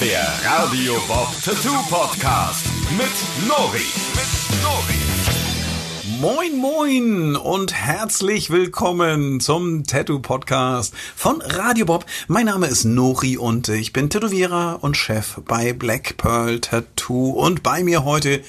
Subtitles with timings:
[0.00, 3.82] Der Radio Bob Tattoo Podcast mit Nori.
[4.14, 6.20] Mit Nori.
[6.20, 12.06] Moin moin und herzlich willkommen zum Tattoo Podcast von Radio Bob.
[12.28, 17.64] Mein Name ist Nori und ich bin Tätowierer und Chef bei Black Pearl Tattoo und
[17.64, 18.44] bei mir heute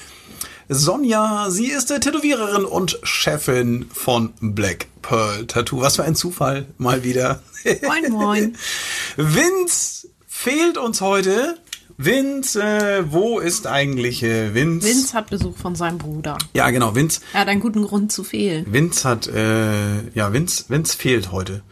[0.68, 1.50] Sonja.
[1.50, 5.80] Sie ist Tätowiererin und Chefin von Black Pearl Tattoo.
[5.80, 7.42] Was für ein Zufall mal wieder.
[7.82, 8.56] Moin moin.
[9.16, 10.09] Vince
[10.40, 11.58] fehlt uns heute.
[11.98, 14.86] Vince, äh, wo ist eigentlich äh, Vince?
[14.88, 16.38] Vince hat Besuch von seinem Bruder.
[16.54, 17.20] Ja, genau, Vince.
[17.34, 18.64] Er hat einen guten Grund zu fehlen.
[18.72, 21.62] Vince hat, äh, ja, Vince, Vince fehlt heute.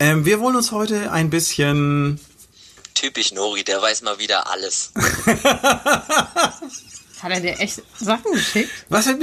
[0.00, 2.18] Ähm, wir wollen uns heute ein bisschen.
[2.94, 4.90] Typisch Nori, der weiß mal wieder alles.
[7.22, 8.70] Hat er dir echt Sachen geschickt?
[8.88, 9.16] Was, das,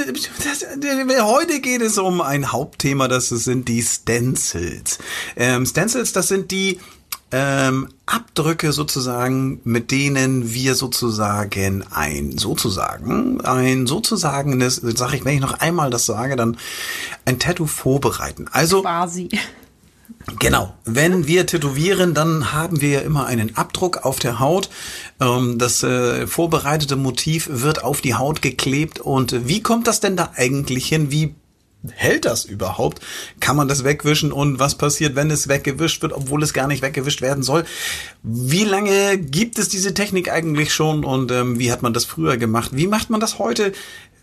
[1.24, 5.00] heute geht es um ein Hauptthema, das sind die Stencils.
[5.36, 6.80] Ähm, Stencils, das sind die
[7.38, 15.36] ähm, Abdrücke sozusagen, mit denen wir sozusagen ein sozusagen ein sozusagen das sage ich, wenn
[15.36, 16.56] ich noch einmal das sage, dann
[17.26, 18.46] ein Tattoo vorbereiten.
[18.52, 19.28] Also Quasi.
[20.40, 20.74] Genau.
[20.86, 24.70] Wenn wir tätowieren, dann haben wir ja immer einen Abdruck auf der Haut.
[25.20, 29.00] Ähm, Das äh, vorbereitete Motiv wird auf die Haut geklebt.
[29.00, 31.12] Und wie kommt das denn da eigentlich hin?
[31.12, 31.36] Wie
[31.94, 33.02] hält das überhaupt?
[33.40, 34.32] Kann man das wegwischen?
[34.32, 37.66] Und was passiert, wenn es weggewischt wird, obwohl es gar nicht weggewischt werden soll?
[38.24, 41.04] Wie lange gibt es diese Technik eigentlich schon?
[41.04, 42.72] Und ähm, wie hat man das früher gemacht?
[42.74, 43.72] Wie macht man das heute?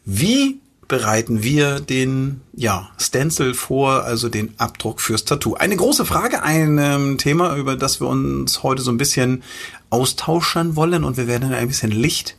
[0.05, 5.55] Wie bereiten wir den ja, Stencil vor, also den Abdruck fürs Tattoo.
[5.55, 9.42] Eine große Frage, ein ähm, Thema, über das wir uns heute so ein bisschen
[9.88, 12.36] austauschen wollen und wir werden ein bisschen Licht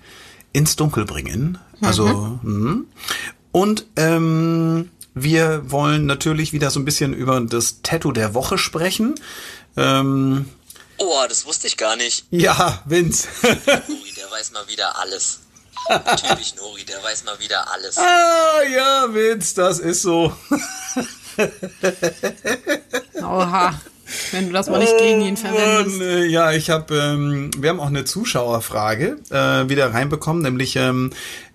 [0.51, 1.57] ins Dunkel bringen.
[1.81, 2.85] Also mhm.
[3.51, 9.16] und ähm, wir wollen natürlich wieder so ein bisschen über das Tattoo der Woche sprechen.
[9.78, 10.45] Ähm,
[10.97, 12.25] Oh, das wusste ich gar nicht.
[12.30, 13.28] ja, Vince.
[13.41, 15.39] Nori, der weiß mal wieder alles.
[16.16, 17.97] Typisch Nori, der weiß mal wieder alles.
[17.97, 20.31] ah, ja, Vince, das ist so.
[23.22, 23.79] Oha.
[24.31, 26.02] Wenn du das mal nicht gegen ihn Und, verwendest.
[26.02, 31.12] äh, ja, ich habe, ähm, wir haben auch eine Zuschauerfrage äh, wieder reinbekommen, nämlich ähm,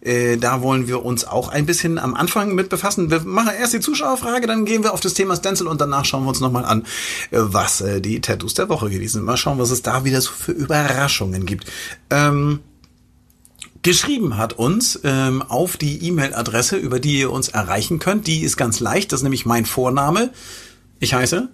[0.08, 3.10] äh, da wollen wir uns auch ein bisschen am Anfang mit befassen.
[3.10, 6.24] Wir machen erst die Zuschauerfrage, dann gehen wir auf das Thema Stencil und danach schauen
[6.24, 6.82] wir uns nochmal an,
[7.30, 9.24] äh, was äh, die Tattoos der Woche gewesen sind.
[9.24, 11.70] Mal schauen, was es da wieder so für Überraschungen gibt.
[12.10, 12.60] Ähm,
[13.82, 18.26] Geschrieben hat uns ähm, auf die E-Mail-Adresse, über die ihr uns erreichen könnt.
[18.26, 20.30] Die ist ganz leicht, das ist nämlich mein Vorname.
[20.98, 21.48] Ich heiße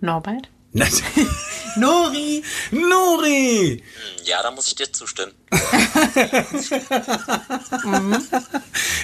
[0.00, 0.50] Norbert?
[1.76, 2.42] Nori.
[2.70, 3.82] Nori.
[4.24, 5.32] Ja, da muss ich dir zustimmen.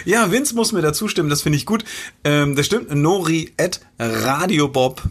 [0.05, 1.85] Ja, Vince muss mir dazu stimmen, das finde ich gut.
[2.25, 2.95] Ähm, das stimmt.
[2.95, 5.11] Nori at radiobob.de.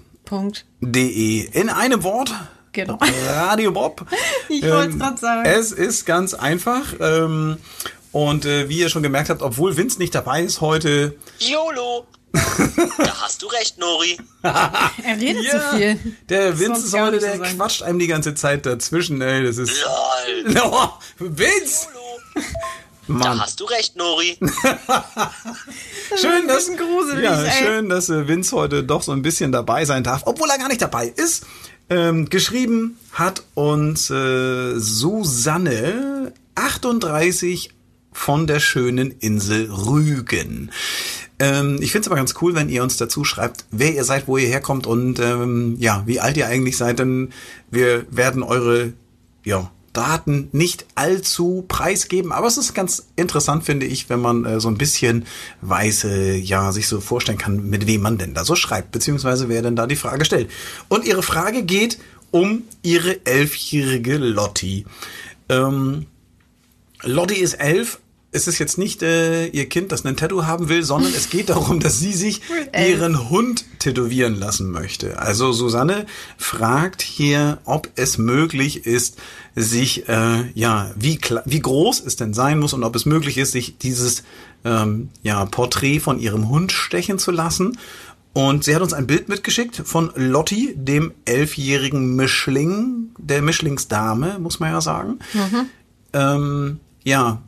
[1.52, 2.34] In einem Wort.
[2.72, 2.98] Genau.
[3.28, 4.06] Radiobob.
[4.50, 5.46] Ich wollte es Ähm, gerade sagen.
[5.46, 6.84] Es ist ganz einfach.
[7.00, 7.58] Ähm,
[8.12, 12.08] und äh, wie ihr schon gemerkt habt, obwohl Vince nicht dabei ist heute, YOLO!
[12.34, 14.18] Da hast du recht, Nori.
[14.44, 16.00] Er redet Ja, zu viel.
[16.30, 17.56] Der Vince ist heute, der sein.
[17.58, 19.44] quatscht einem die ganze Zeit dazwischen, ey.
[19.44, 19.72] Das ist.
[20.46, 20.56] Lol.
[20.64, 20.90] Oh,
[21.20, 21.88] Vince!
[23.10, 23.22] Mann.
[23.22, 24.38] Da hast du recht, Nori.
[26.20, 27.64] Schön, dass, gruselig, ja, ey.
[27.64, 30.68] schön, dass äh, Vince heute doch so ein bisschen dabei sein darf, obwohl er gar
[30.68, 31.46] nicht dabei ist.
[31.90, 37.70] Ähm, geschrieben hat uns äh, Susanne 38
[38.12, 40.72] von der schönen Insel Rügen.
[41.40, 44.28] Ähm, ich finde es aber ganz cool, wenn ihr uns dazu schreibt, wer ihr seid,
[44.28, 47.30] wo ihr herkommt und ähm, ja, wie alt ihr eigentlich seid, denn
[47.70, 48.94] wir werden eure
[49.44, 54.60] ja, Daten nicht allzu preisgeben, aber es ist ganz interessant, finde ich, wenn man äh,
[54.60, 55.26] so ein bisschen
[55.62, 59.50] weiß, äh, ja, sich so vorstellen kann, mit wem man denn da so schreibt, beziehungsweise
[59.50, 60.50] wer denn da die Frage stellt.
[60.88, 62.00] Und ihre Frage geht
[62.32, 64.86] um ihre elfjährige Lotti.
[65.50, 66.06] Ähm,
[67.04, 68.00] Lotti ist elf.
[68.32, 71.50] Es ist jetzt nicht äh, ihr Kind, das ein Tattoo haben will, sondern es geht
[71.50, 72.42] darum, dass sie sich
[72.78, 75.20] ihren Hund tätowieren lassen möchte.
[75.20, 76.06] Also Susanne
[76.38, 79.18] fragt hier, ob es möglich ist,
[79.56, 83.54] sich, äh, ja, wie, wie groß es denn sein muss und ob es möglich ist,
[83.54, 84.24] sich dieses
[84.66, 87.78] ähm, ja, Porträt von ihrem Hund stechen zu lassen.
[88.34, 94.60] Und sie hat uns ein Bild mitgeschickt von Lotti, dem elfjährigen Mischling, der Mischlingsdame, muss
[94.60, 95.18] man ja sagen.
[96.14, 97.42] Ähm, ja,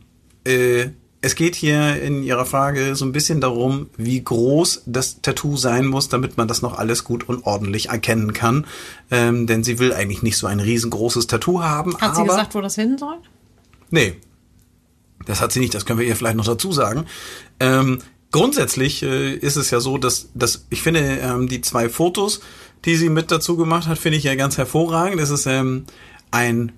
[0.44, 0.90] äh,
[1.22, 5.86] es geht hier in Ihrer Frage so ein bisschen darum, wie groß das Tattoo sein
[5.86, 8.66] muss, damit man das noch alles gut und ordentlich erkennen kann.
[9.10, 11.96] Ähm, denn sie will eigentlich nicht so ein riesengroßes Tattoo haben.
[11.98, 13.16] Hat sie gesagt, wo das hin soll?
[13.90, 14.16] Nee,
[15.26, 17.04] das hat sie nicht, das können wir ihr vielleicht noch dazu sagen.
[17.58, 18.00] Ähm,
[18.32, 22.40] grundsätzlich äh, ist es ja so, dass, dass ich finde, ähm, die zwei Fotos,
[22.86, 25.20] die sie mit dazu gemacht hat, finde ich ja ganz hervorragend.
[25.20, 25.84] Das ist ähm,
[26.30, 26.72] ein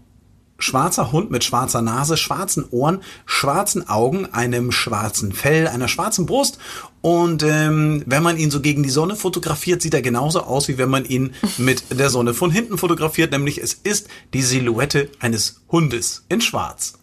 [0.63, 6.59] schwarzer Hund mit schwarzer Nase, schwarzen Ohren, schwarzen Augen, einem schwarzen Fell, einer schwarzen Brust.
[7.01, 10.79] Und ähm, wenn man ihn so gegen die Sonne fotografiert, sieht er genauso aus, wie
[10.79, 13.33] wenn man ihn mit der Sonne von hinten fotografiert.
[13.33, 16.95] Nämlich es ist die Silhouette eines Hundes in Schwarz.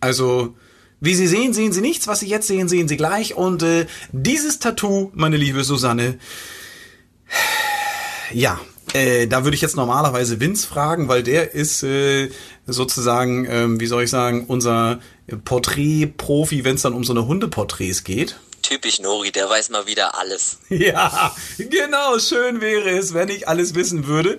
[0.00, 0.54] Also,
[1.00, 2.08] wie Sie sehen, sehen Sie nichts.
[2.08, 3.34] Was Sie jetzt sehen, sehen Sie gleich.
[3.34, 6.18] Und äh, dieses Tattoo, meine liebe Susanne,
[8.32, 8.58] ja,
[8.94, 12.30] äh, da würde ich jetzt normalerweise Vince fragen, weil der ist äh,
[12.66, 15.00] sozusagen, ähm, wie soll ich sagen, unser
[15.44, 18.38] Porträt-Profi, wenn es dann um so eine Hundeporträts geht.
[18.62, 20.58] Typisch Nori, der weiß mal wieder alles.
[20.68, 24.38] Ja, genau, schön wäre es, wenn ich alles wissen würde.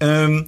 [0.00, 0.46] Ähm,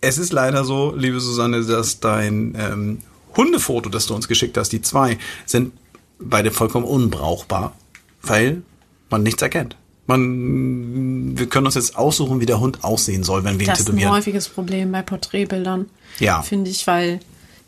[0.00, 3.02] es ist leider so, liebe Susanne, dass dein ähm,
[3.36, 5.72] Hundefoto, das du uns geschickt hast, die zwei, sind
[6.18, 7.76] beide vollkommen unbrauchbar,
[8.22, 8.62] weil
[9.10, 9.76] man nichts erkennt.
[10.06, 13.80] Man, wir können uns jetzt aussuchen, wie der Hund aussehen soll, wenn wir ihn Das
[13.80, 14.12] ist ein tätowieren.
[14.12, 15.86] häufiges Problem bei Porträtbildern.
[16.20, 16.42] Ja.
[16.42, 17.20] Finde ich, weil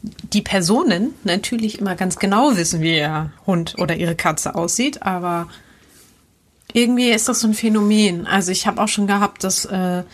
[0.03, 5.49] die Personen natürlich immer ganz genau wissen, wie ihr Hund oder ihre Katze aussieht, aber
[6.73, 8.27] irgendwie ist das so ein Phänomen.
[8.27, 10.05] Also ich habe auch schon gehabt, dass, äh,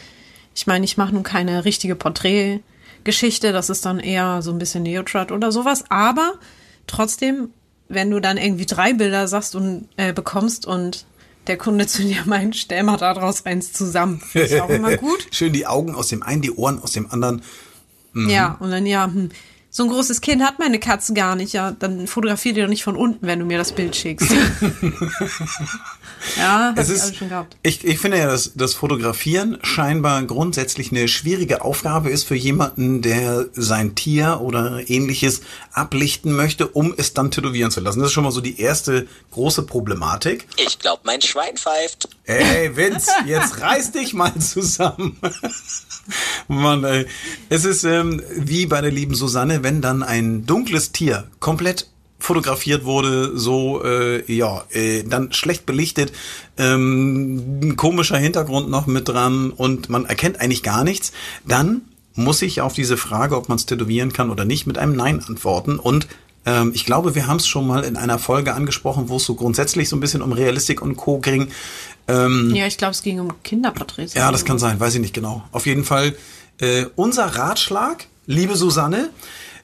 [0.54, 4.84] ich meine, ich mache nun keine richtige Porträtgeschichte, das ist dann eher so ein bisschen
[4.84, 6.34] Neotrat oder sowas, aber
[6.86, 7.50] trotzdem,
[7.88, 11.04] wenn du dann irgendwie drei Bilder sagst und äh, bekommst und
[11.46, 14.22] der Kunde zu dir meint, stell mal daraus eins zusammen.
[14.32, 15.26] Das ist auch immer gut.
[15.30, 17.42] Schön die Augen aus dem einen, die Ohren aus dem anderen.
[18.12, 18.30] Mhm.
[18.30, 19.30] Ja, und dann ja, hm,
[19.76, 21.52] so ein großes Kind hat meine Katze gar nicht.
[21.52, 24.30] Ja, dann fotografier die doch nicht von unten, wenn du mir das Bild schickst.
[26.36, 27.56] ja, ich ist, alles schon gehabt.
[27.64, 33.02] ich, ich finde ja, dass das Fotografieren scheinbar grundsätzlich eine schwierige Aufgabe ist für jemanden,
[33.02, 35.40] der sein Tier oder ähnliches
[35.72, 37.98] ablichten möchte, um es dann tätowieren zu lassen.
[37.98, 40.46] Das ist schon mal so die erste große Problematik.
[40.56, 42.08] Ich glaube, mein Schwein pfeift.
[42.26, 45.18] Ey, Vince, jetzt reiß dich mal zusammen.
[46.48, 47.06] Mann, ey.
[47.48, 52.84] Es ist ähm, wie bei der lieben Susanne, wenn dann ein dunkles Tier komplett fotografiert
[52.84, 56.12] wurde, so äh, ja, äh, dann schlecht belichtet,
[56.56, 61.12] ähm, ein komischer Hintergrund noch mit dran und man erkennt eigentlich gar nichts,
[61.46, 61.82] dann
[62.14, 65.22] muss ich auf diese Frage, ob man es tätowieren kann oder nicht, mit einem Nein
[65.22, 66.06] antworten und
[66.46, 69.34] ähm, ich glaube, wir haben es schon mal in einer Folge angesprochen, wo es so
[69.34, 71.18] grundsätzlich so ein bisschen um Realistik und Co.
[71.18, 71.48] ging.
[72.08, 74.14] Ähm, Ja, ich glaube, es ging um Kinderporträts.
[74.14, 75.42] ja, das kann sein, weiß ich nicht genau.
[75.52, 76.14] Auf jeden Fall
[76.60, 79.10] äh, unser Ratschlag, liebe Susanne,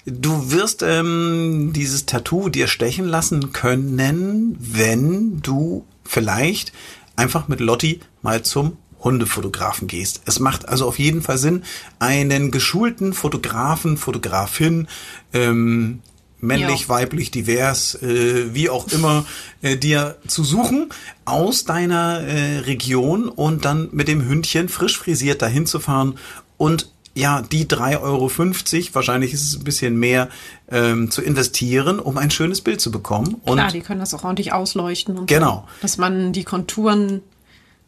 [0.06, 6.72] du wirst ähm, dieses Tattoo dir stechen lassen können, wenn du vielleicht
[7.16, 10.22] einfach mit Lotti mal zum Hundefotografen gehst.
[10.26, 11.62] Es macht also auf jeden Fall Sinn,
[11.98, 14.88] einen geschulten Fotografen, Fotografin,
[15.32, 16.00] ähm,
[16.40, 16.88] männlich, Ja.
[16.88, 19.24] weiblich, divers, äh, wie auch immer,
[19.62, 20.88] äh, dir zu suchen
[21.24, 26.18] aus deiner äh, Region und dann mit dem Hündchen frisch frisiert dahin zu fahren
[26.56, 30.28] und ja, die 3,50 Euro, wahrscheinlich ist es ein bisschen mehr,
[30.70, 33.34] ähm, zu investieren, um ein schönes Bild zu bekommen.
[33.44, 35.18] Und Klar, die können das auch ordentlich ausleuchten.
[35.18, 35.66] Und Genau.
[35.66, 37.20] So, dass man die Konturen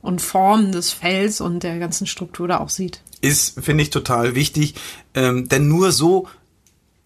[0.01, 3.01] und Formen des Fells und der ganzen Struktur da auch sieht.
[3.21, 4.75] ist, finde ich, total wichtig,
[5.15, 6.27] ähm, denn nur so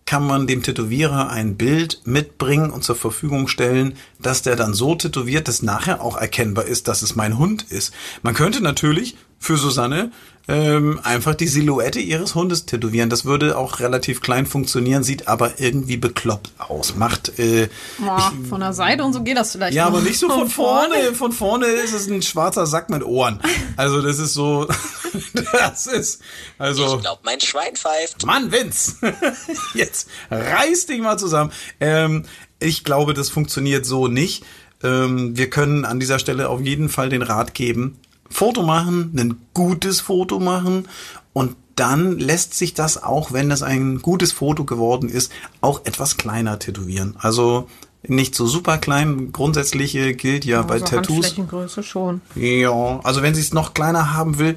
[0.06, 4.94] kann man dem Tätowierer ein Bild mitbringen und zur Verfügung stellen, dass der dann so
[4.94, 7.93] tätowiert, dass nachher auch erkennbar ist, dass es mein Hund ist.
[8.23, 10.10] Man könnte natürlich für Susanne
[10.48, 13.10] ähm, einfach die Silhouette ihres Hundes tätowieren.
[13.10, 16.94] Das würde auch relativ klein funktionieren, sieht aber irgendwie bekloppt aus.
[16.94, 19.74] Macht äh, Boah, von der Seite und so geht das vielleicht.
[19.74, 19.94] ja, noch.
[19.96, 21.15] aber nicht so von vorne.
[21.15, 23.41] Von vorne ist es ein schwarzer Sack mit Ohren.
[23.76, 24.69] Also das ist so,
[25.53, 26.22] das ist
[26.58, 26.96] also.
[26.96, 28.24] Ich glaube, mein Schwein pfeift.
[28.24, 28.96] Mann, Vince,
[29.74, 31.50] jetzt reiß dich mal zusammen.
[31.81, 32.24] Ähm,
[32.60, 34.44] ich glaube, das funktioniert so nicht.
[34.84, 37.98] Ähm, wir können an dieser Stelle auf jeden Fall den Rat geben,
[38.31, 40.89] Foto machen, ein gutes Foto machen
[41.33, 45.31] und dann lässt sich das auch, wenn das ein gutes Foto geworden ist,
[45.61, 47.17] auch etwas kleiner tätowieren.
[47.19, 47.69] Also
[48.09, 49.33] nicht so super klein.
[49.33, 51.17] Grundsätzlich äh, gilt ja bei also Tattoos.
[51.17, 52.23] Handflächengröße schon.
[52.35, 54.56] Ja, also wenn sie es noch kleiner haben will,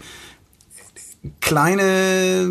[1.41, 2.47] kleine,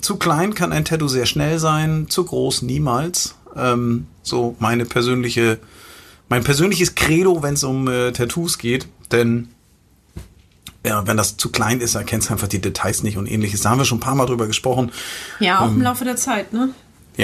[0.00, 3.36] zu klein kann ein Tattoo sehr schnell sein, zu groß niemals.
[3.56, 5.58] Ähm, so meine persönliche,
[6.28, 9.48] mein persönliches Credo, wenn es um äh, Tattoos geht, denn
[10.84, 13.60] ja, wenn das zu klein ist, erkennst du einfach die Details nicht und ähnliches.
[13.62, 14.90] Da haben wir schon ein paar Mal drüber gesprochen.
[15.40, 16.70] Ja, auch im Laufe der Zeit, ne?
[16.70, 16.74] Ähm,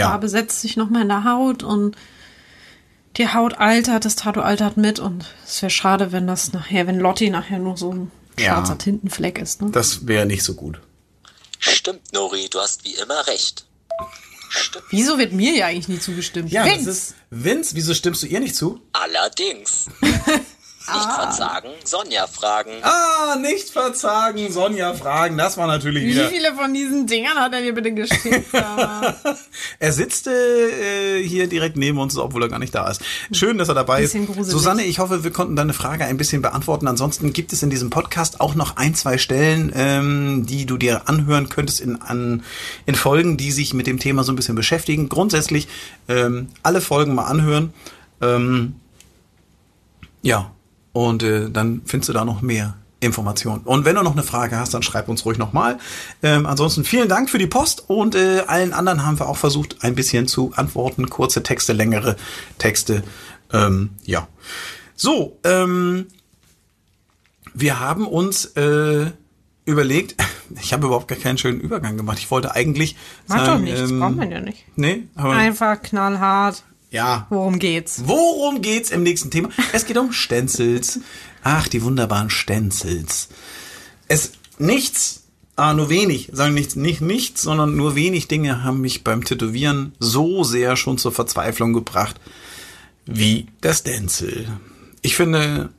[0.00, 0.08] ja.
[0.10, 1.96] Farbe setzt sich nochmal in der Haut und
[3.16, 7.00] die Haut altert, das Tattoo altert mit und es wäre schade, wenn das nachher, wenn
[7.00, 8.52] Lotti nachher nur so ein Ja.
[8.54, 9.70] schwarzer Tintenfleck ist, ne?
[9.72, 10.80] Das wäre nicht so gut.
[11.58, 13.64] Stimmt, Nori, du hast wie immer recht.
[14.50, 14.84] Stimmt.
[14.90, 16.50] Wieso wird mir ja eigentlich nie zugestimmt?
[16.52, 16.84] Ja, Vince!
[16.86, 17.74] das ist Vince.
[17.74, 18.80] Wieso stimmst du ihr nicht zu?
[18.92, 19.86] Allerdings.
[20.94, 22.70] Nicht verzagen, Sonja fragen.
[22.82, 25.36] Ah, nicht verzagen, Sonja fragen.
[25.36, 26.28] Das war natürlich Wie wieder.
[26.28, 28.46] viele von diesen Dingern hat er dir bitte geschickt?
[29.80, 33.02] Er sitzt äh, hier direkt neben uns, obwohl er gar nicht da ist.
[33.32, 34.16] Schön, dass er dabei ist.
[34.42, 36.86] Susanne, ich hoffe, wir konnten deine Frage ein bisschen beantworten.
[36.86, 41.08] Ansonsten gibt es in diesem Podcast auch noch ein, zwei Stellen, ähm, die du dir
[41.08, 42.42] anhören könntest in, an,
[42.86, 45.08] in Folgen, die sich mit dem Thema so ein bisschen beschäftigen.
[45.08, 45.68] Grundsätzlich
[46.08, 47.72] ähm, alle Folgen mal anhören.
[48.20, 48.76] Ähm,
[50.22, 50.50] ja,
[50.92, 53.62] und äh, dann findest du da noch mehr Informationen.
[53.64, 55.78] Und wenn du noch eine Frage hast, dann schreib uns ruhig nochmal.
[56.22, 59.84] Ähm, ansonsten vielen Dank für die Post und äh, allen anderen haben wir auch versucht,
[59.84, 61.08] ein bisschen zu antworten.
[61.08, 62.16] Kurze Texte, längere
[62.58, 63.04] Texte.
[63.52, 64.26] Ähm, ja.
[64.96, 66.08] So, ähm,
[67.54, 69.06] wir haben uns äh,
[69.64, 70.16] überlegt,
[70.60, 72.18] ich habe überhaupt gar keinen schönen Übergang gemacht.
[72.18, 72.96] Ich wollte eigentlich
[73.28, 74.64] doch sagen, nichts, ähm, braucht man ja nicht.
[74.74, 76.64] Nee, aber Einfach knallhart.
[76.90, 78.02] Ja, Worum geht's?
[78.06, 79.50] Worum geht's im nächsten Thema?
[79.72, 81.00] Es geht um Stenzels.
[81.42, 83.28] Ach, die wunderbaren Stenzels.
[84.08, 85.24] Es nichts,
[85.56, 89.92] ah, nur wenig, sagen nichts, nicht nichts, sondern nur wenig Dinge haben mich beim Tätowieren
[89.98, 92.18] so sehr schon zur Verzweiflung gebracht
[93.04, 94.46] wie der Stenzel.
[95.02, 95.70] Ich finde,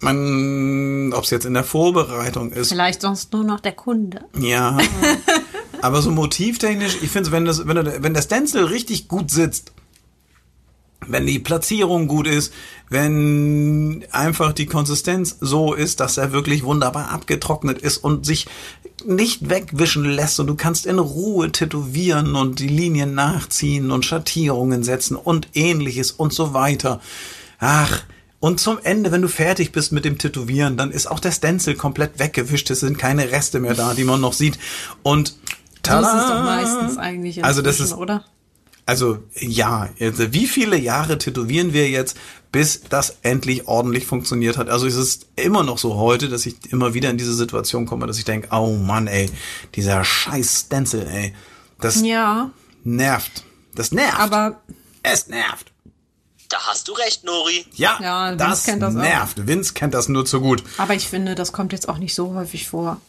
[0.00, 4.24] man, ob es jetzt in der Vorbereitung ist, Vielleicht sonst nur noch der Kunde.
[4.38, 4.78] ja.
[5.82, 9.72] Aber so motivtechnisch, ich finde, wenn das, wenn, wenn der Stencil richtig gut sitzt,
[11.08, 12.52] wenn die Platzierung gut ist,
[12.88, 18.46] wenn einfach die Konsistenz so ist, dass er wirklich wunderbar abgetrocknet ist und sich
[19.04, 24.82] nicht wegwischen lässt und du kannst in Ruhe tätowieren und die Linien nachziehen und Schattierungen
[24.82, 27.00] setzen und ähnliches und so weiter.
[27.58, 28.02] Ach,
[28.40, 31.74] und zum Ende, wenn du fertig bist mit dem Tätowieren, dann ist auch der Stencil
[31.74, 32.70] komplett weggewischt.
[32.70, 34.58] Es sind keine Reste mehr da, die man noch sieht.
[35.02, 36.28] Und So ist es tada!
[36.38, 38.24] doch meistens eigentlich Also das ist- oder?
[38.86, 42.16] Also ja, also wie viele Jahre tätowieren wir jetzt,
[42.52, 44.68] bis das endlich ordentlich funktioniert hat?
[44.68, 48.06] Also es ist immer noch so heute, dass ich immer wieder in diese Situation komme,
[48.06, 49.28] dass ich denke, oh Mann, ey,
[49.74, 51.34] dieser scheiß Stencil, ey,
[51.80, 52.50] das Ja,
[52.84, 53.42] nervt.
[53.74, 54.18] Das nervt.
[54.20, 54.60] aber
[55.02, 55.72] es nervt.
[56.48, 57.66] Da hast du recht, Nori.
[57.74, 59.00] Ja, Ja, Vince das, kennt das auch.
[59.00, 59.46] nervt.
[59.48, 60.62] Vince kennt das nur zu gut.
[60.78, 63.00] Aber ich finde, das kommt jetzt auch nicht so häufig vor.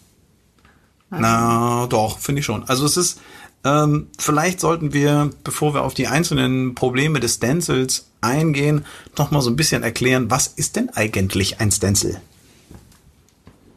[1.10, 2.68] Na, doch, finde ich schon.
[2.68, 3.20] Also es ist,
[3.68, 8.86] ähm, vielleicht sollten wir, bevor wir auf die einzelnen Probleme des Stencils eingehen,
[9.18, 12.22] noch mal so ein bisschen erklären, was ist denn eigentlich ein Stencil?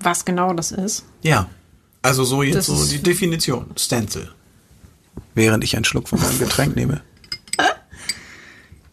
[0.01, 1.05] Was genau das ist.
[1.23, 1.49] Ja,
[2.03, 4.31] also so jetzt Das so die Definition, Stencil.
[5.35, 7.03] Während ich einen Schluck von meinem Getränk nehme.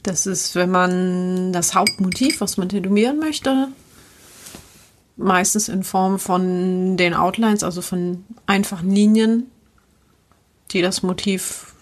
[0.03, 3.67] Das ist, wenn man das Hauptmotiv, was man tätowieren möchte,
[5.17, 9.47] meistens in Form von den Outlines, also von einfachen Linien,
[10.71, 11.73] die das Motiv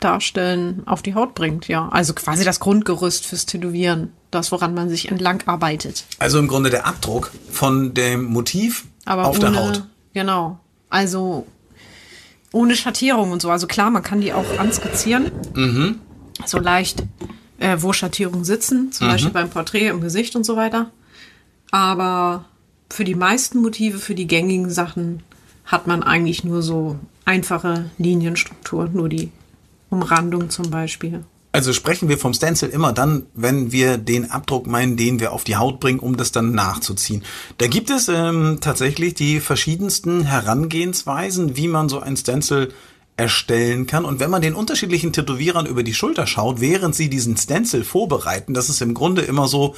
[0.00, 1.88] darstellen, auf die Haut bringt, ja.
[1.88, 6.04] Also quasi das Grundgerüst fürs Tätowieren, das, woran man sich entlang arbeitet.
[6.18, 9.82] Also im Grunde der Abdruck von dem Motiv Aber auf ohne, der Haut.
[10.14, 10.60] Genau.
[10.88, 11.46] Also
[12.52, 13.50] ohne Schattierung und so.
[13.50, 15.32] Also klar, man kann die auch anskizzieren.
[15.54, 15.98] Mhm.
[16.46, 17.02] So leicht,
[17.58, 18.92] äh, wo Schattierungen sitzen, Mhm.
[18.92, 20.90] zum Beispiel beim Porträt im Gesicht und so weiter.
[21.72, 22.44] Aber
[22.88, 25.24] für die meisten Motive, für die gängigen Sachen,
[25.64, 26.96] hat man eigentlich nur so
[27.28, 29.30] einfache Linienstrukturen, nur die
[29.90, 31.24] Umrandung zum Beispiel.
[31.52, 35.44] Also sprechen wir vom Stencil immer dann, wenn wir den Abdruck meinen, den wir auf
[35.44, 37.22] die Haut bringen, um das dann nachzuziehen.
[37.58, 42.72] Da gibt es ähm, tatsächlich die verschiedensten Herangehensweisen, wie man so ein Stencil
[43.16, 44.04] erstellen kann.
[44.04, 48.54] Und wenn man den unterschiedlichen Tätowierern über die Schulter schaut, während sie diesen Stencil vorbereiten,
[48.54, 49.74] das ist im Grunde immer so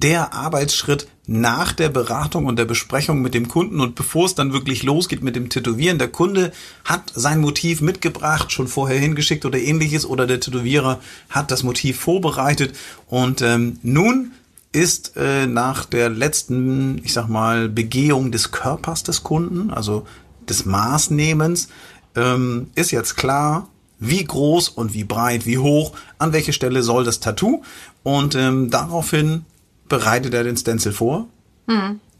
[0.00, 4.52] der Arbeitsschritt nach der Beratung und der Besprechung mit dem Kunden und bevor es dann
[4.52, 5.98] wirklich losgeht mit dem Tätowieren.
[5.98, 6.52] Der Kunde
[6.84, 11.00] hat sein Motiv mitgebracht, schon vorher hingeschickt oder ähnliches oder der Tätowierer
[11.30, 12.76] hat das Motiv vorbereitet
[13.08, 14.32] und ähm, nun
[14.72, 20.06] ist äh, nach der letzten, ich sag mal, Begehung des Körpers des Kunden, also
[20.48, 21.68] des Maßnehmens,
[22.14, 27.04] ähm, ist jetzt klar, wie groß und wie breit, wie hoch, an welche Stelle soll
[27.04, 27.62] das Tattoo
[28.02, 29.44] und ähm, daraufhin
[29.88, 31.28] bereitet er den Stencil vor.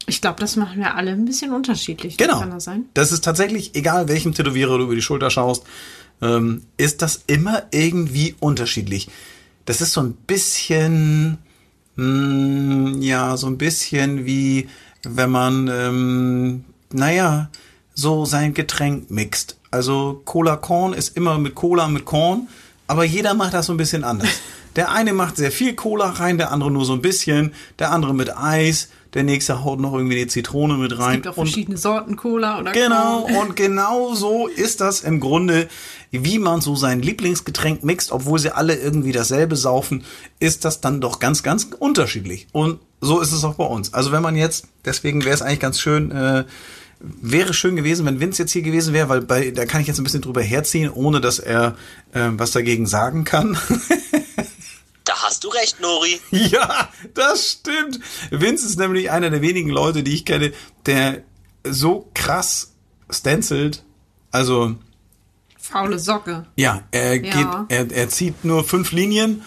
[0.05, 2.17] Ich glaube, das machen wir alle ein bisschen unterschiedlich.
[2.17, 2.39] Genau.
[2.39, 2.85] Kann das sein?
[2.93, 5.63] Das ist tatsächlich, egal welchem Tätowierer du über die Schulter schaust,
[6.21, 9.09] ähm, ist das immer irgendwie unterschiedlich.
[9.65, 11.37] Das ist so ein bisschen,
[11.95, 14.69] mh, ja, so ein bisschen wie
[15.03, 17.49] wenn man, ähm, naja,
[17.93, 19.57] so sein Getränk mixt.
[19.71, 22.47] Also Cola Korn ist immer mit Cola mit Korn,
[22.87, 24.29] aber jeder macht das so ein bisschen anders.
[24.77, 28.13] Der eine macht sehr viel Cola rein, der andere nur so ein bisschen, der andere
[28.13, 31.13] mit Eis, der nächste haut noch irgendwie die Zitrone mit Es rein.
[31.15, 33.39] gibt auch und verschiedene Sorten Cola oder Genau, Cola.
[33.41, 35.67] und genau so ist das im Grunde,
[36.11, 40.03] wie man so sein Lieblingsgetränk mixt, obwohl sie alle irgendwie dasselbe saufen,
[40.39, 42.47] ist das dann doch ganz, ganz unterschiedlich.
[42.51, 43.93] Und so ist es auch bei uns.
[43.93, 46.43] Also wenn man jetzt, deswegen wäre es eigentlich ganz schön, äh,
[46.99, 49.99] wäre schön gewesen, wenn Vince jetzt hier gewesen wäre, weil bei, da kann ich jetzt
[49.99, 51.75] ein bisschen drüber herziehen, ohne dass er
[52.13, 53.57] äh, was dagegen sagen kann.
[55.27, 56.21] Hast du recht, Nori.
[56.31, 57.99] Ja, das stimmt.
[58.31, 60.53] Vince ist nämlich einer der wenigen Leute, die ich kenne,
[60.85, 61.23] der
[61.69, 62.71] so krass
[63.09, 63.83] stencelt.
[64.31, 64.75] Also,
[65.59, 66.45] Faule Socke.
[66.55, 67.65] ja, er Ja.
[67.65, 69.41] geht, er, er zieht nur fünf Linien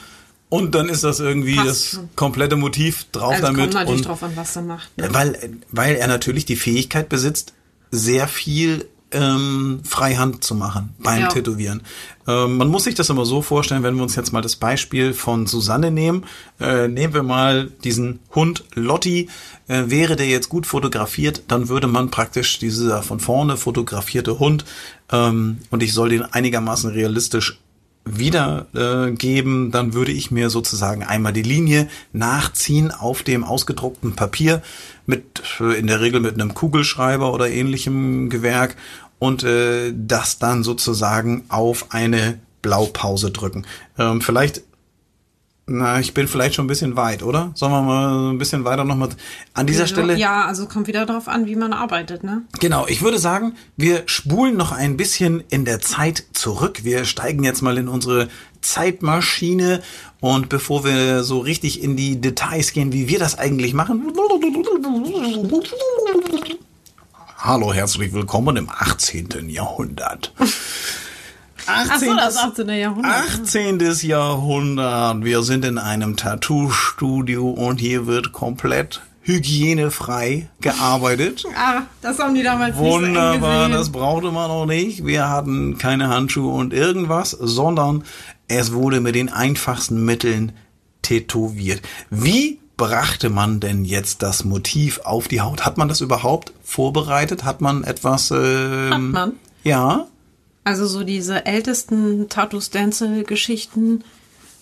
[0.50, 2.10] und dann ist das irgendwie Passt das schon.
[2.14, 3.60] komplett Motiv drauf Also damit.
[3.62, 4.98] kommt natürlich und drauf an, was er macht.
[4.98, 5.08] Ne?
[5.14, 7.54] weil, weil er natürlich die Fähigkeit besitzt,
[7.90, 11.28] sehr viel ähm, Freihand zu machen beim Ja.
[11.28, 11.82] Tätowieren.
[12.26, 15.12] Ähm, man muss sich das immer so vorstellen, wenn wir uns jetzt mal das Beispiel
[15.14, 16.24] von Susanne nehmen.
[16.60, 19.28] Äh, nehmen wir mal diesen Hund Lotti.
[19.68, 24.64] Äh, wäre der jetzt gut fotografiert, dann würde man praktisch dieser von vorne fotografierte Hund
[25.12, 27.58] ähm, und ich soll den einigermaßen realistisch
[28.04, 34.62] wiedergeben, äh, dann würde ich mir sozusagen einmal die Linie nachziehen auf dem ausgedruckten Papier
[35.06, 38.76] mit äh, in der Regel mit einem Kugelschreiber oder ähnlichem Gewerk
[39.18, 43.66] und äh, das dann sozusagen auf eine Blaupause drücken.
[43.98, 44.62] Ähm, vielleicht
[45.70, 47.52] na, ich bin vielleicht schon ein bisschen weit, oder?
[47.54, 49.10] Sollen wir mal ein bisschen weiter nochmal
[49.54, 50.16] an dieser Stelle?
[50.16, 52.42] Ja, also kommt wieder darauf an, wie man arbeitet, ne?
[52.58, 56.80] Genau, ich würde sagen, wir spulen noch ein bisschen in der Zeit zurück.
[56.82, 58.28] Wir steigen jetzt mal in unsere
[58.62, 59.80] Zeitmaschine
[60.18, 64.12] und bevor wir so richtig in die Details gehen, wie wir das eigentlich machen.
[67.38, 69.48] Hallo, herzlich willkommen im 18.
[69.48, 70.34] Jahrhundert.
[71.72, 72.68] Ach so, das 18.
[72.68, 73.12] Jahrhundert.
[73.12, 73.80] 18.
[74.02, 75.24] Jahrhundert.
[75.24, 81.44] Wir sind in einem Tattoo-Studio und hier wird komplett hygienefrei gearbeitet.
[81.56, 85.04] Ah, das haben die damals Wunderbar, nicht so das brauchte man auch nicht.
[85.04, 88.04] Wir hatten keine Handschuhe und irgendwas, sondern
[88.48, 90.52] es wurde mit den einfachsten Mitteln
[91.02, 91.82] tätowiert.
[92.08, 95.66] Wie brachte man denn jetzt das Motiv auf die Haut?
[95.66, 97.44] Hat man das überhaupt vorbereitet?
[97.44, 98.30] Hat man etwas?
[98.30, 99.32] Ähm, Hat man.
[99.64, 100.06] Ja.
[100.64, 104.04] Also so diese ältesten Tattoo-Stencil-Geschichten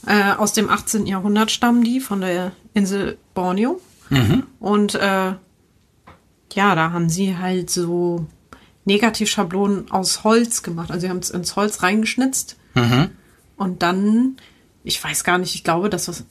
[0.07, 1.07] äh, aus dem 18.
[1.07, 3.81] Jahrhundert stammen die von der Insel Borneo.
[4.61, 5.33] Und äh,
[6.55, 8.27] ja, da haben sie halt so
[8.85, 10.91] Negativschablonen aus Holz gemacht.
[10.91, 12.57] Also sie haben es ins Holz reingeschnitzt.
[13.57, 14.37] Und dann,
[14.85, 16.25] ich weiß gar nicht, ich glaube, dass das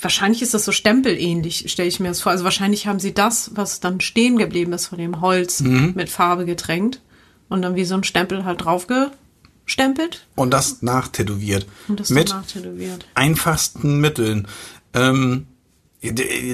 [0.00, 2.32] wahrscheinlich ist das so stempelähnlich, stelle ich mir das vor.
[2.32, 5.60] Also wahrscheinlich haben sie das, was dann stehen geblieben ist von dem Holz,
[5.94, 7.00] mit Farbe getränkt
[7.48, 11.66] und dann wie so ein Stempel halt draufgestempelt Und das nachtätowiert.
[11.88, 13.06] und das mit danach tätowiert.
[13.14, 14.46] einfachsten Mitteln.
[14.92, 15.46] Ähm,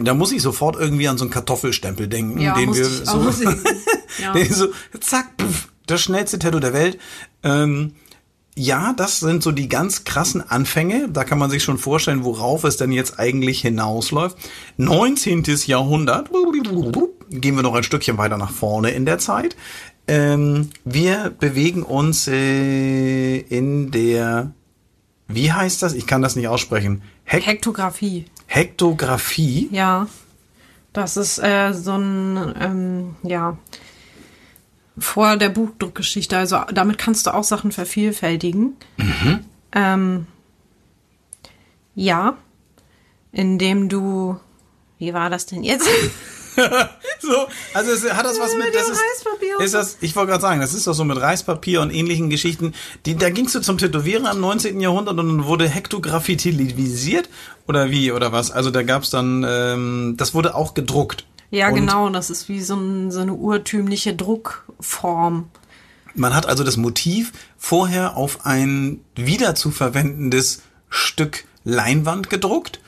[0.03, 3.29] da muss ich sofort irgendwie an so einen Kartoffelstempel denken, Ja, den wir ich so,
[3.31, 4.33] ich- ja.
[4.33, 4.68] den so
[5.00, 6.98] zack, pf, das schnellste Tattoo der Welt.
[7.42, 7.94] Ähm,
[8.57, 11.09] ja, das sind so die ganz krassen Anfänge.
[11.09, 14.37] Da kann man sich schon vorstellen, worauf es denn jetzt eigentlich hinausläuft.
[14.76, 15.44] 19.
[15.66, 16.31] Jahrhundert.
[17.31, 19.57] Gehen wir noch ein Stückchen weiter nach vorne in der Zeit.
[20.11, 24.51] Ähm, wir bewegen uns äh, in der,
[25.29, 25.94] wie heißt das?
[25.94, 27.03] Ich kann das nicht aussprechen.
[27.23, 28.25] Hek Hektografie.
[28.46, 29.68] Hektographie.
[29.70, 30.09] Ja,
[30.92, 33.57] das ist äh, so ein, ähm, ja,
[34.99, 36.37] vor der Buchdruckgeschichte.
[36.37, 38.75] Also damit kannst du auch Sachen vervielfältigen.
[39.70, 40.27] Ähm,
[41.94, 42.37] ja,
[43.31, 44.40] indem du,
[44.99, 45.88] wie war das denn jetzt?
[47.23, 50.31] So, also es hat das was mit, mit das dem ist, ist das, ich wollte
[50.31, 52.73] gerade sagen, das ist doch so mit Reispapier und ähnlichen Geschichten.
[53.05, 54.81] Die, da gingst du zum Tätowieren am 19.
[54.81, 57.29] Jahrhundert und dann wurde Hektographie televiziert
[57.68, 58.51] oder wie oder was?
[58.51, 61.27] Also da gab's dann, ähm, das wurde auch gedruckt.
[61.51, 65.51] ja, Und genau, das ist wie so, ein, so eine urtümliche Druckform.
[66.14, 72.81] Man hat also das Motiv vorher auf ein wiederzuverwendendes Stück Leinwand gedruckt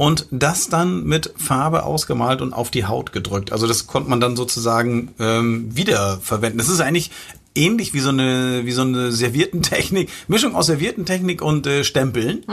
[0.00, 3.52] und das dann mit Farbe ausgemalt und auf die Haut gedrückt.
[3.52, 6.56] Also das konnte man dann sozusagen ähm, wiederverwenden.
[6.56, 7.10] Das ist eigentlich
[7.54, 12.46] ähnlich wie so eine wie so eine Serviertentechnik, Mischung aus Serviertentechnik und äh, Stempeln.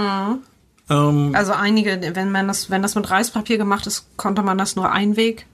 [0.90, 4.76] Ähm, Also einige, wenn man das, wenn das mit Reispapier gemacht ist, konnte man das
[4.76, 5.46] nur Einweg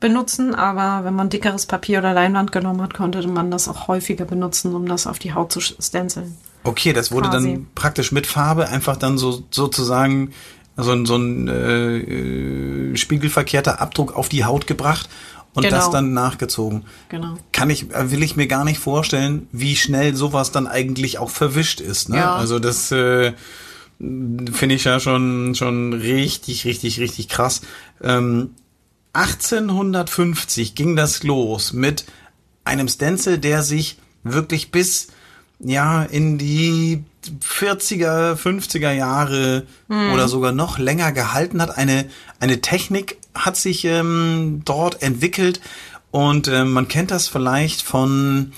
[0.00, 4.24] benutzen, aber wenn man dickeres Papier oder Leinwand genommen hat, konnte man das auch häufiger
[4.24, 6.36] benutzen, um das auf die Haut zu stenciln.
[6.64, 7.52] Okay, das wurde Quasi.
[7.52, 10.32] dann praktisch mit Farbe einfach dann so sozusagen
[10.76, 15.08] so ein, so ein äh, äh, spiegelverkehrter Abdruck auf die Haut gebracht
[15.54, 15.76] und Genau.
[15.76, 16.84] das dann nachgezogen.
[17.08, 17.38] Genau.
[17.52, 21.30] Kann ich, äh, will ich mir gar nicht vorstellen, wie schnell sowas dann eigentlich auch
[21.30, 22.10] verwischt ist.
[22.10, 22.18] Ne?
[22.18, 22.36] Ja.
[22.36, 23.32] Also das äh,
[23.98, 27.62] finde ich ja schon schon richtig, richtig, richtig krass.
[28.02, 28.50] Ähm,
[29.14, 32.04] 1850 ging das los mit
[32.64, 35.08] einem Stencil, der sich wirklich bis
[35.58, 37.04] ja in die
[37.42, 41.76] 40er, 50er Jahre oder sogar noch länger gehalten hat.
[41.76, 42.06] Eine
[42.40, 45.60] eine Technik hat sich ähm, dort entwickelt
[46.10, 48.52] und ähm, man kennt das vielleicht von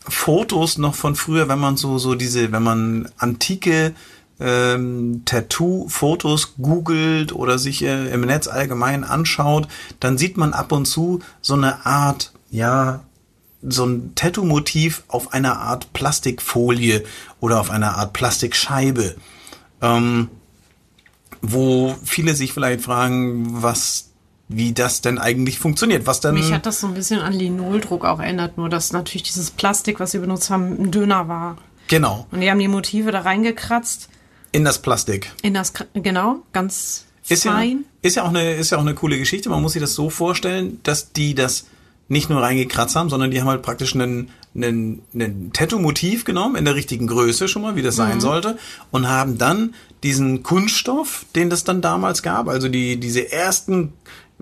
[0.00, 3.94] Fotos noch von früher, wenn man so so diese, wenn man antike
[4.38, 9.66] ähm, Tattoo-Fotos googelt oder sich äh, im Netz allgemein anschaut,
[10.00, 13.00] dann sieht man ab und zu so eine Art, ja,
[13.68, 17.04] so ein Tattoo-Motiv auf einer Art Plastikfolie
[17.40, 19.16] oder auf einer Art Plastikscheibe,
[19.82, 20.28] ähm,
[21.42, 24.10] wo viele sich vielleicht fragen, was,
[24.48, 28.04] wie das denn eigentlich funktioniert, was dann Mich hat das so ein bisschen an Linoldruck
[28.04, 31.56] auch erinnert, nur dass natürlich dieses Plastik, was sie benutzt haben, ein dünner war.
[31.88, 34.08] genau Und die haben die Motive da reingekratzt.
[34.52, 35.32] in das Plastik.
[35.42, 37.84] In das, genau, ganz Ist ja, fein.
[38.02, 39.48] ist ja auch eine, ist ja auch eine coole Geschichte.
[39.50, 41.66] Man muss sich das so vorstellen, dass die das
[42.08, 46.64] nicht nur reingekratzt haben, sondern die haben halt praktisch einen, einen, einen Tattoo-Motiv genommen, in
[46.64, 48.58] der richtigen Größe schon mal, wie das sein sollte,
[48.92, 53.92] und haben dann diesen Kunststoff, den das dann damals gab, also die, diese ersten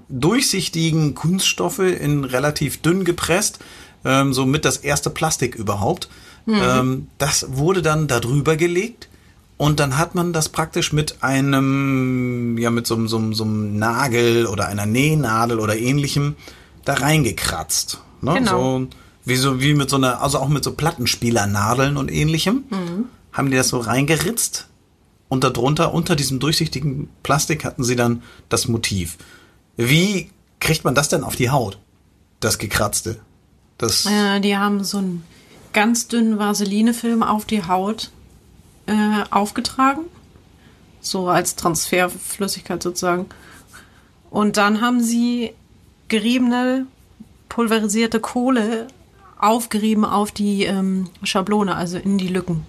[0.08, 3.58] durchsichtigen Kunststoffe in relativ dünn gepresst,
[4.04, 6.08] ähm, somit das erste Plastik überhaupt.
[6.46, 9.08] Ähm, das wurde dann darüber gelegt
[9.56, 13.44] und dann hat man das praktisch mit einem, ja, mit so, einem- so, einem- so
[13.44, 16.34] einem Nagel oder einer Nähnadel oder ähnlichem
[16.84, 18.00] da reingekratzt.
[18.20, 18.34] Ne?
[18.34, 18.78] Genau.
[18.78, 18.86] So,
[19.24, 22.64] wie so, wie mit so einer, also auch mit so Plattenspielernadeln und ähnlichem.
[23.32, 24.68] Haben die das so reingeritzt
[25.28, 29.18] und darunter, unter diesem durchsichtigen Plastik hatten sie dann das Motiv.
[29.76, 31.78] Wie kriegt man das denn auf die Haut?
[32.40, 33.20] Das gekratzte.
[33.78, 35.24] Das, Äh, die haben so einen
[35.72, 38.10] ganz dünnen Vaselinefilm auf die Haut
[38.86, 40.02] äh, aufgetragen.
[41.00, 43.26] So als Transferflüssigkeit sozusagen.
[44.30, 45.52] Und dann haben sie
[46.14, 46.86] geriebene,
[47.48, 48.86] pulverisierte Kohle
[49.36, 52.64] aufgerieben auf die ähm, Schablone, also in die Lücken.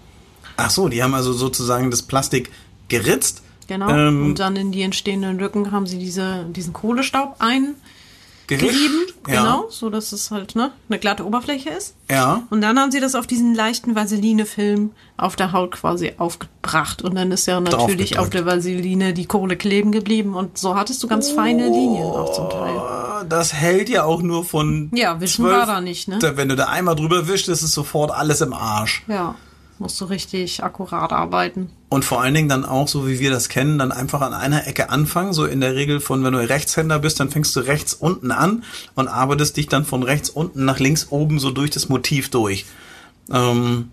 [0.58, 2.52] ach so, die haben also sozusagen das Plastik
[2.88, 3.44] geritzt.
[3.68, 3.88] Genau.
[3.90, 7.76] Ähm, und dann in die entstehenden Lücken haben sie diese, diesen Kohlestaub eingerieben.
[8.48, 9.14] gerischt.
[9.28, 9.42] Ja.
[9.42, 11.96] Genau, so dass es halt ne, eine glatte Oberfläche ist.
[12.10, 12.44] Ja.
[12.50, 17.04] Und dann haben sie das auf diesen leichten Vaseline-Film auf der Haut quasi aufgebracht.
[17.04, 20.34] Und dann ist ja natürlich auf der Vaseline die Kohle kleben geblieben.
[20.34, 22.95] Und so hattest du ganz feine Linien auch zum Teil.
[23.30, 24.90] Das hält ja auch nur von.
[24.94, 26.20] Ja, wischen zwölf- war da nicht, ne?
[26.36, 29.04] Wenn du da einmal drüber wischst, ist es sofort alles im Arsch.
[29.08, 29.36] Ja,
[29.80, 31.70] musst du richtig akkurat arbeiten.
[31.90, 34.68] Und vor allen Dingen dann auch, so wie wir das kennen, dann einfach an einer
[34.68, 35.34] Ecke anfangen.
[35.34, 38.64] So in der Regel von, wenn du Rechtshänder bist, dann fängst du rechts unten an
[38.96, 42.66] und arbeitest dich dann von rechts unten nach links oben so durch das Motiv durch.
[43.32, 43.92] Ähm,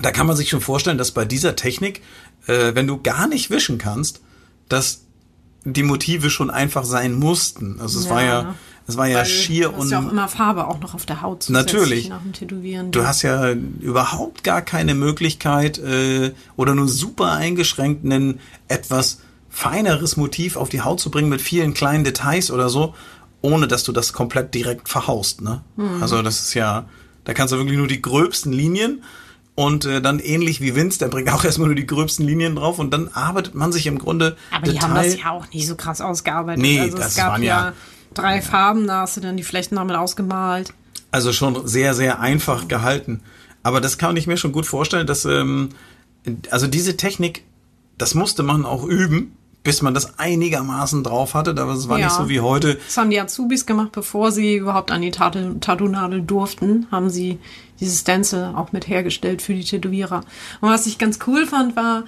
[0.00, 2.02] da kann man sich schon vorstellen, dass bei dieser Technik,
[2.46, 4.20] äh, wenn du gar nicht wischen kannst,
[4.68, 5.02] dass
[5.64, 7.78] die Motive schon einfach sein mussten.
[7.80, 8.54] Also es Ja, war ja,
[8.86, 11.06] es war ja Weil schier du hast und ja auch immer Farbe auch noch auf
[11.06, 12.08] der Haut Natürlich.
[12.08, 12.90] nach dem Tätowieren.
[12.90, 19.20] Du hast ja überhaupt gar keine Möglichkeit äh, oder nur super eingeschränkt ein etwas
[19.50, 22.94] feineres Motiv auf die Haut zu bringen mit vielen kleinen Details oder so,
[23.42, 25.42] ohne dass du das komplett direkt verhaust.
[25.42, 25.60] Ne?
[25.76, 26.02] Mhm.
[26.02, 26.86] Also das ist ja,
[27.24, 29.02] da kannst du wirklich nur die gröbsten Linien
[29.54, 32.78] und äh, dann ähnlich wie Vince, der bringt auch erstmal nur die gröbsten Linien drauf
[32.78, 35.74] und dann arbeitet man sich im Grunde Aber die haben das ja auch nicht so
[35.76, 36.62] krass ausgearbeitet.
[36.62, 37.72] Nee, also das es gab waren ja, ja-
[38.14, 40.72] drei Farben, da hast du dann die Flächen damit ausgemalt.
[41.10, 43.20] Also schon sehr, sehr einfach gehalten.
[43.62, 45.68] Aber das kann ich mir schon gut vorstellen, dass, ähm,
[46.50, 47.44] also diese Technik,
[47.98, 51.50] das musste man auch üben, bis man das einigermaßen drauf hatte.
[51.50, 52.06] Aber es war Ja.
[52.06, 52.76] nicht so wie heute.
[52.86, 57.38] Das haben die Azubis gemacht, bevor sie überhaupt an die Tattoo- Tattoo-Nadel durften, haben sie
[57.82, 60.24] dieses Stencil auch mit hergestellt für die Tätowierer.
[60.60, 62.04] Und was ich ganz cool fand, war,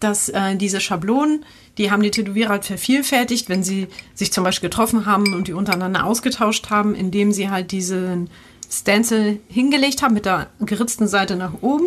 [0.00, 1.44] dass äh, diese Schablonen,
[1.78, 5.52] die haben die Tätowierer halt vervielfältigt, wenn sie sich zum Beispiel getroffen haben und die
[5.52, 8.30] untereinander ausgetauscht haben, indem sie halt diesen
[8.70, 11.86] Stencil hingelegt haben mit der geritzten Seite nach oben,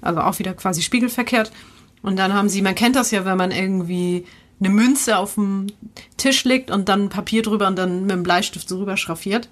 [0.00, 1.52] also auch wieder quasi spiegelverkehrt.
[2.02, 4.24] Und dann haben sie, man kennt das ja, wenn man irgendwie
[4.58, 5.66] eine Münze auf dem
[6.16, 9.48] Tisch legt und dann Papier drüber und dann mit dem Bleistift so rüber schraffiert.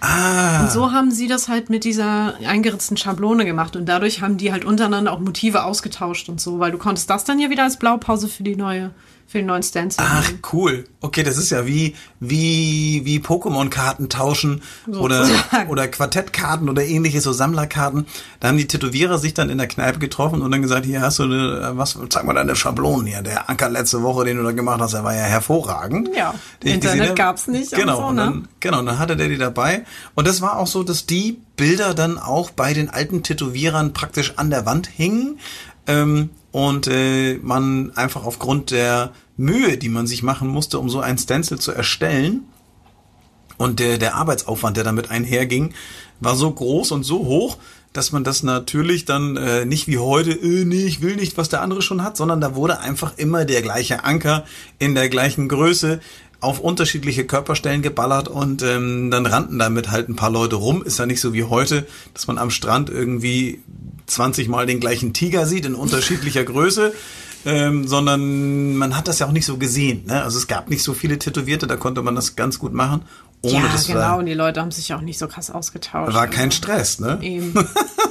[0.00, 4.36] Ah, Und so haben sie das halt mit dieser eingeritzten Schablone gemacht und dadurch haben
[4.36, 7.62] die halt untereinander auch Motive ausgetauscht und so, weil du konntest das dann ja wieder
[7.62, 8.90] als Blaupause für die neue,
[9.30, 10.02] für den neuen Stencil.
[10.04, 10.86] ach cool.
[11.02, 15.68] Okay, das ist ja wie wie wie Pokémon-Karten tauschen oder Sozusagen.
[15.68, 18.06] oder Quartettkarten oder ähnliche so Sammlerkarten.
[18.40, 21.18] Da haben die Tätowierer sich dann in der Kneipe getroffen und dann gesagt, hier hast
[21.18, 23.20] du eine, was, zeig mal deine Schablonen hier.
[23.20, 26.08] Der Anker letzte Woche, den du da gemacht hast, der war ja hervorragend.
[26.16, 28.22] Ja, Den Internet gab's nicht Genau, so, und ne?
[28.22, 29.84] dann, genau, dann hatte der die dabei.
[30.14, 34.32] Und das war auch so, dass die Bilder dann auch bei den alten Tätowierern praktisch
[34.38, 35.38] an der Wand hingen.
[35.86, 40.98] Ähm, und äh, man einfach aufgrund der Mühe, die man sich machen musste, um so
[40.98, 42.46] ein Stencil zu erstellen,
[43.58, 45.72] und der, der Arbeitsaufwand, der damit einherging,
[46.18, 47.58] war so groß und so hoch,
[47.92, 51.48] dass man das natürlich dann äh, nicht wie heute, äh, nee, ich will nicht, was
[51.48, 54.44] der andere schon hat, sondern da wurde einfach immer der gleiche Anker
[54.80, 56.00] in der gleichen Größe
[56.40, 60.82] auf unterschiedliche Körperstellen geballert und ähm, dann rannten damit halt ein paar Leute rum.
[60.84, 63.60] Ist ja nicht so wie heute, dass man am Strand irgendwie
[64.06, 66.92] 20 Mal den gleichen Tiger sieht in unterschiedlicher Größe.
[67.46, 70.06] Ähm, sondern man hat das ja auch nicht so gesehen.
[70.06, 70.22] Ne?
[70.24, 73.02] Also es gab nicht so viele Tätowierte, da konnte man das ganz gut machen.
[73.42, 74.00] Ohne ja, das genau.
[74.00, 76.12] war, und die Leute haben sich auch nicht so krass ausgetauscht.
[76.12, 77.18] war kein Also, Stress, ne?
[77.22, 77.54] Eben.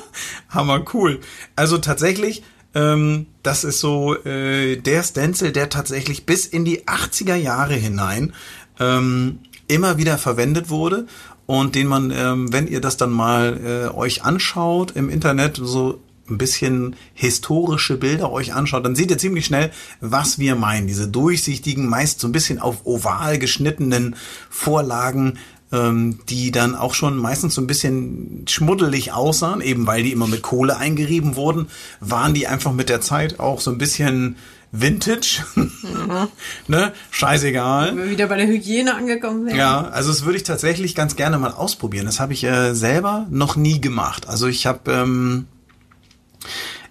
[0.50, 1.20] Hammer cool.
[1.58, 2.42] Also tatsächlich,
[2.75, 8.34] ähm, das ist so äh, der Stencil, der tatsächlich bis in die 80er Jahre hinein
[8.80, 11.08] ähm, immer wieder verwendet wurde
[11.45, 16.01] und den man, ähm, wenn ihr das dann mal äh, euch anschaut im Internet, so
[16.30, 20.88] ein bisschen historische Bilder euch anschaut, dann seht ihr ziemlich schnell, was wir meinen.
[20.88, 24.15] Diese durchsichtigen, meist so ein bisschen auf oval geschnittenen
[24.49, 25.39] Vorlagen,
[25.71, 30.27] ähm, die dann auch schon meistens so ein bisschen schmuddelig aussahen, eben weil die immer
[30.27, 31.67] mit Kohle eingerieben wurden,
[31.99, 34.38] waren die einfach mit der Zeit auch so ein bisschen
[34.71, 35.43] Vintage.
[36.67, 36.93] ne?
[37.12, 37.89] Scheißegal.
[37.89, 39.58] Wenn wir wieder bei der Hygiene angekommen wären.
[39.58, 42.06] Ja, also das würde ich tatsächlich ganz gerne mal ausprobieren.
[42.06, 44.27] Das habe ich äh, selber noch nie gemacht.
[44.27, 45.47] Also ich habe ähm,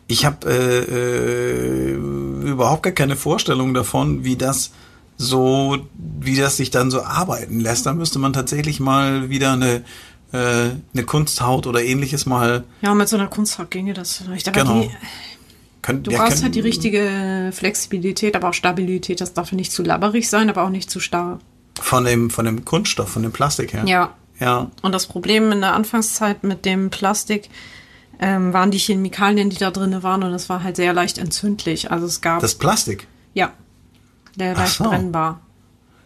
[0.08, 4.70] ich habe äh, äh, überhaupt gar keine Vorstellung davon, wie das
[5.16, 5.78] so,
[6.20, 7.86] wie das sich dann so arbeiten lässt.
[7.86, 9.84] Da müsste man tatsächlich mal wieder eine
[10.32, 12.64] äh, eine Kunsthaut oder ähnliches mal.
[12.82, 14.48] Ja, mit so einer Kunsthaut ginge das vielleicht.
[14.48, 14.80] Aber Genau.
[14.82, 14.90] die,
[15.82, 19.20] Können, du ja, brauchst halt die richtige Flexibilität, aber auch Stabilität.
[19.20, 21.38] Das darf nicht zu labberig sein, aber auch nicht zu starr.
[21.80, 23.84] von dem von dem Kunststoff, von dem Plastik her.
[23.86, 24.14] Ja.
[24.40, 24.70] Ja.
[24.82, 27.48] Und das Problem in der Anfangszeit mit dem Plastik
[28.18, 31.90] ähm, waren die Chemikalien, die da drin waren, und es war halt sehr leicht entzündlich.
[31.90, 33.06] Also es gab, Das Plastik.
[33.32, 33.52] ja,
[34.36, 34.84] der leicht so.
[34.84, 35.40] brennbar.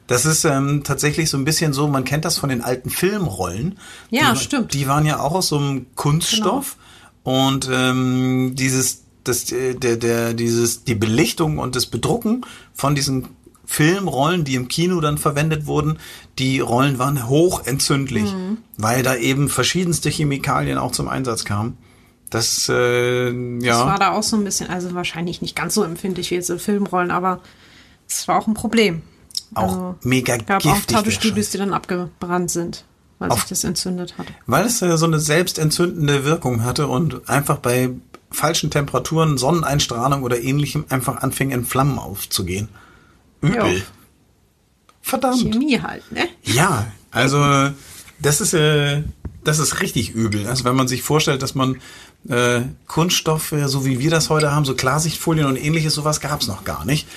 [0.06, 3.78] Das ist ähm, tatsächlich so ein bisschen so, man kennt das von den alten Filmrollen.
[4.10, 4.74] Ja, die, stimmt.
[4.74, 6.76] Die waren ja auch aus so einem Kunststoff
[7.22, 13.28] und ähm, dieses, das, äh, der, der, dieses, die Belichtung und das Bedrucken von diesen
[13.66, 15.98] Filmrollen, die im Kino dann verwendet wurden,
[16.40, 18.58] die Rollen waren hochentzündlich, Mhm.
[18.78, 21.78] weil da eben verschiedenste Chemikalien auch zum Einsatz kamen.
[22.30, 23.78] Das, äh, ja.
[23.78, 26.50] Das war da auch so ein bisschen, also wahrscheinlich nicht ganz so empfindlich wie jetzt
[26.50, 27.40] in Filmrollen, aber
[28.10, 29.02] es war auch ein Problem.
[29.54, 31.50] Auch Also, mega gab auch giftig, der Tattoo-Studios, Scheiß.
[31.52, 32.84] die dann abgebrannt sind,
[33.18, 34.26] weil Auf- sich das entzündet hat.
[34.46, 37.90] Weil es so eine selbstentzündende Wirkung hatte und einfach bei
[38.30, 42.68] falschen Temperaturen, Sonneneinstrahlung oder ähnlichem einfach anfing in Flammen aufzugehen.
[43.40, 43.78] Übel.
[43.78, 43.82] Ja.
[45.02, 45.40] Verdammt.
[45.52, 46.28] Chemie halt, ne?
[46.44, 47.70] Ja, also
[48.20, 49.02] das ist äh,
[49.42, 50.46] das ist richtig übel.
[50.46, 51.80] Also wenn man sich vorstellt, dass man
[52.28, 56.46] äh, Kunststoffe, so wie wir das heute haben, so Klarsichtfolien und ähnliches, sowas gab es
[56.46, 57.08] noch gar nicht,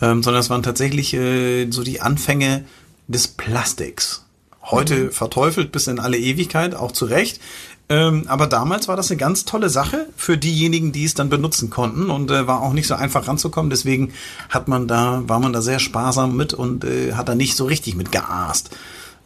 [0.00, 2.64] ähm, sondern es waren tatsächlich äh, so die Anfänge
[3.08, 4.24] des Plastiks.
[4.62, 7.40] Heute verteufelt bis in alle Ewigkeit, auch zu Recht.
[7.88, 11.70] Ähm, aber damals war das eine ganz tolle Sache für diejenigen, die es dann benutzen
[11.70, 13.68] konnten und äh, war auch nicht so einfach ranzukommen.
[13.68, 14.12] Deswegen
[14.48, 17.64] hat man da, war man da sehr sparsam mit und äh, hat da nicht so
[17.64, 18.70] richtig mit geaßt.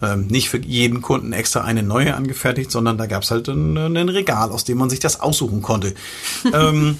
[0.00, 4.08] Ähm, nicht für jeden Kunden extra eine neue angefertigt, sondern da gab's halt ein, ein
[4.08, 5.94] Regal, aus dem man sich das aussuchen konnte.
[6.54, 6.98] ähm,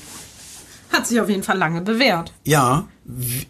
[0.94, 2.32] Hat sich auf jeden Fall lange bewährt.
[2.44, 2.86] ja,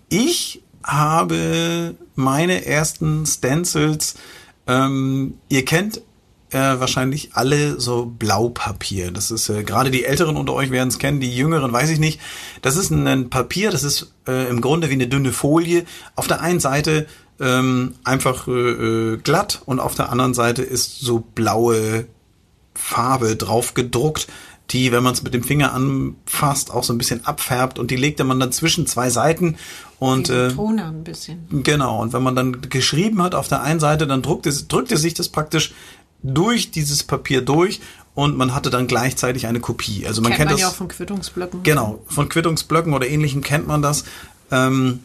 [0.08, 4.16] ich habe meine ersten Stencils,
[4.66, 6.00] ähm, ihr kennt
[6.50, 9.10] äh, wahrscheinlich alle so Blaupapier.
[9.10, 11.98] Das ist äh, gerade die Älteren unter euch werden es kennen, die Jüngeren weiß ich
[11.98, 12.20] nicht.
[12.62, 15.84] Das ist ein, ein Papier, das ist äh, im Grunde wie eine dünne Folie.
[16.14, 17.06] Auf der einen Seite
[17.40, 22.06] ähm, einfach äh, äh, glatt und auf der anderen Seite ist so blaue
[22.74, 24.28] Farbe drauf gedruckt,
[24.70, 27.96] die, wenn man es mit dem Finger anfasst, auch so ein bisschen abfärbt und die
[27.96, 29.56] legte man dann zwischen zwei Seiten
[29.98, 31.46] und äh, Toner ein bisschen.
[31.62, 35.14] genau und wenn man dann geschrieben hat auf der einen Seite, dann druckte, drückte sich
[35.14, 35.74] das praktisch
[36.22, 37.80] durch dieses Papier durch
[38.14, 40.06] und man hatte dann gleichzeitig eine Kopie.
[40.06, 41.62] Also man kennt kennt, man das ja auch von Quittungsblöcken.
[41.62, 44.04] Genau, von Quittungsblöcken oder ähnlichem kennt man das.
[44.50, 45.00] Ähm,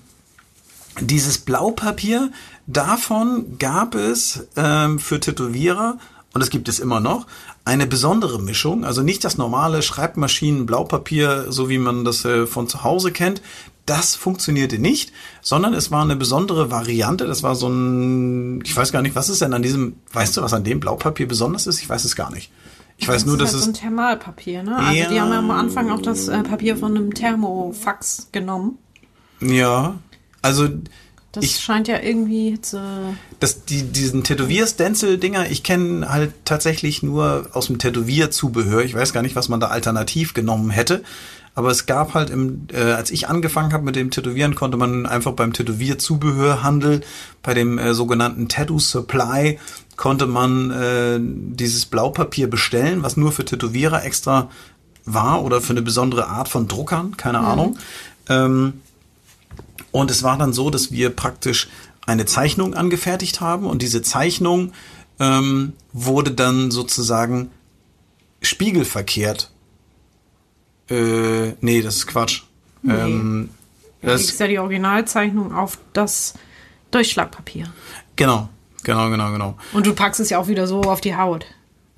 [1.02, 2.32] dieses Blaupapier,
[2.68, 5.98] davon gab es ähm, für Tätowierer,
[6.34, 7.26] und das gibt es immer noch,
[7.70, 8.84] eine besondere Mischung.
[8.84, 13.42] Also nicht das normale Schreibmaschinen-Blaupapier, so wie man das äh, von zu Hause kennt.
[13.86, 17.26] Das funktionierte nicht, sondern es war eine besondere Variante.
[17.26, 20.42] Das war so ein, ich weiß gar nicht, was ist denn an diesem, weißt du,
[20.42, 21.80] was an dem Blaupapier besonders ist?
[21.82, 22.52] Ich weiß es gar nicht.
[22.98, 24.76] Ich weiß nur, das dass ist halt es so ein Thermalpapier, ne?
[24.76, 25.22] Also die Ja.
[25.22, 28.78] haben ja am Anfang auch das äh, Papier von einem Thermofax genommen.
[29.42, 29.96] Ja,
[30.42, 30.68] also
[31.32, 37.48] Das Ich- scheint ja irgendwie äh, Das, die, diesen Tätowier-Stencil-Dinger, ich kenne halt tatsächlich nur
[37.54, 38.84] aus dem Tätowierzubehör.
[38.84, 41.04] Ich weiß gar nicht, was man da alternativ genommen hätte.
[41.56, 45.06] Aber es gab halt, im, äh, als ich angefangen habe mit dem Tätowieren, konnte man
[45.06, 47.02] einfach beim Tätowierzubehörhandel,
[47.44, 49.60] bei dem äh, sogenannten Tattoo Supply,
[49.98, 54.50] konnte man äh, dieses Blaupapier bestellen, was nur für Tätowierer extra
[55.06, 57.78] war oder für eine besondere Art von Druckern, keine Ahnung.
[58.30, 58.82] Ähm,
[59.92, 61.70] und es war dann so, dass wir praktisch
[62.06, 64.74] eine Zeichnung angefertigt haben und diese Zeichnung
[65.20, 67.52] ähm, wurde dann sozusagen
[68.42, 69.52] spiegelverkehrt.
[70.90, 72.44] Äh, nee, das ist Quatsch.
[72.88, 73.50] Ähm,
[74.02, 76.34] das das, ist ja die Originalzeichnung auf das
[76.92, 77.72] Durchschlagpapier.
[78.16, 78.50] genau,
[78.84, 79.58] genau, genau, genau.
[79.74, 81.46] Und du packst es ja auch wieder so auf die Haut.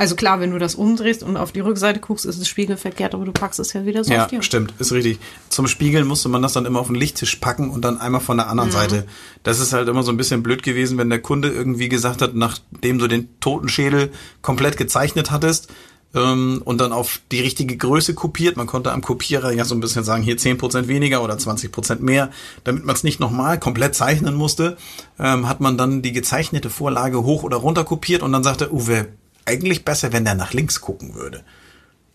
[0.01, 3.23] Also klar, wenn du das umdrehst und auf die Rückseite guckst, ist es spiegelverkehrt, aber
[3.23, 4.45] du packst es ja wieder so Ja, auf die Haut.
[4.45, 5.19] stimmt, ist richtig.
[5.49, 8.37] Zum Spiegeln musste man das dann immer auf den Lichttisch packen und dann einmal von
[8.37, 9.05] der anderen Seite.
[9.43, 12.33] Das ist halt immer so ein bisschen blöd gewesen, wenn der Kunde irgendwie gesagt hat,
[12.33, 14.11] nachdem du den Totenschädel
[14.41, 15.67] komplett gezeichnet hattest
[16.15, 19.81] ähm, und dann auf die richtige Größe kopiert, man konnte am Kopierer ja so ein
[19.81, 22.31] bisschen sagen, hier 10% weniger oder 20% mehr,
[22.63, 24.77] damit man es nicht nochmal komplett zeichnen musste,
[25.19, 29.09] ähm, hat man dann die gezeichnete Vorlage hoch oder runter kopiert und dann sagte Uwe,
[29.45, 31.43] eigentlich besser, wenn der nach links gucken würde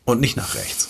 [0.04, 0.88] und nicht nach rechts.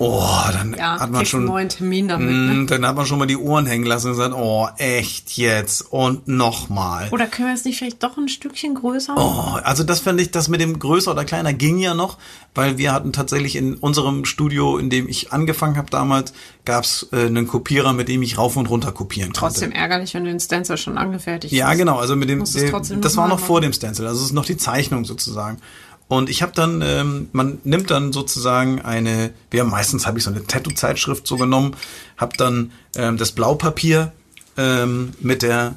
[0.00, 0.22] Oh,
[0.52, 2.28] dann Ja, hat man schon einen neuen Termin damit.
[2.30, 2.66] Mm, Ne?
[2.66, 6.28] dann hat man schon mal die Ohren hängen lassen und gesagt, oh, echt jetzt und
[6.28, 7.08] nochmal.
[7.10, 9.14] Oder können wir es nicht vielleicht doch ein Stückchen größer?
[9.16, 12.18] Oh, also das fand ich, das mit dem größer oder kleiner ging ja noch,
[12.54, 16.32] weil wir hatten tatsächlich in unserem Studio, in dem ich angefangen habe damals,
[16.64, 19.40] gab's äh, einen Kopierer, mit dem ich rauf und runter kopieren konnte.
[19.54, 21.78] Trotzdem ärgerlich, wenn du den Stencil schon angefertigt Ja, hast.
[21.78, 23.62] genau, also mit dem, trotzdem das war noch vor machen.
[23.70, 25.58] dem Stencil, also es ist noch die Zeichnung sozusagen.
[26.08, 30.24] Und ich habe dann, ähm, man nimmt dann sozusagen eine, wir haben meistens habe ich
[30.24, 31.76] so eine Tattoo-Zeitschrift so genommen,
[32.16, 34.12] habe dann ähm, das Blaupapier
[34.56, 35.74] ähm, mit der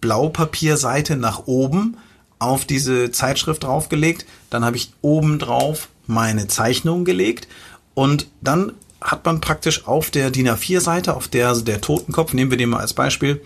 [0.00, 1.98] Blaupapierseite nach oben
[2.38, 4.24] auf diese Zeitschrift draufgelegt.
[4.48, 7.46] Dann habe ich oben drauf meine Zeichnung gelegt
[7.94, 12.50] und dann hat man praktisch auf der DIN A4-Seite, auf der also der Totenkopf, nehmen
[12.50, 13.42] wir den mal als Beispiel,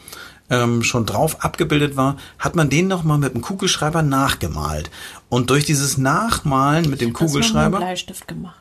[0.50, 4.90] ähm, schon drauf abgebildet war, hat man den nochmal mit dem Kugelschreiber nachgemalt.
[5.32, 8.60] Und durch dieses Nachmalen mit dem Das war mit Kugelschreiber Bleistift gemacht.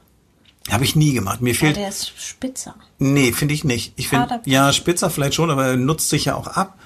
[0.69, 1.41] habe ich nie gemacht.
[1.41, 2.75] Mir Ja, fehlt der ist spitzer.
[2.97, 3.91] Nee, finde ich nicht.
[3.97, 6.79] Ich finde, ja, Spitzer vielleicht schon, aber er nutzt sich ja auch ab.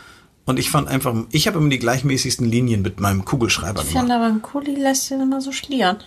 [0.45, 3.99] Und ich fand einfach, ich habe immer die gleichmäßigsten Linien mit meinem Kugelschreiber Ich gemacht.
[4.01, 5.97] finde aber ein Kuli lässt den immer so schlieren.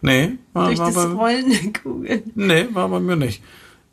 [0.00, 2.22] Nee, war, Durch war, das bei, Rollen der Kugel.
[2.34, 3.40] nee, war bei mir nicht.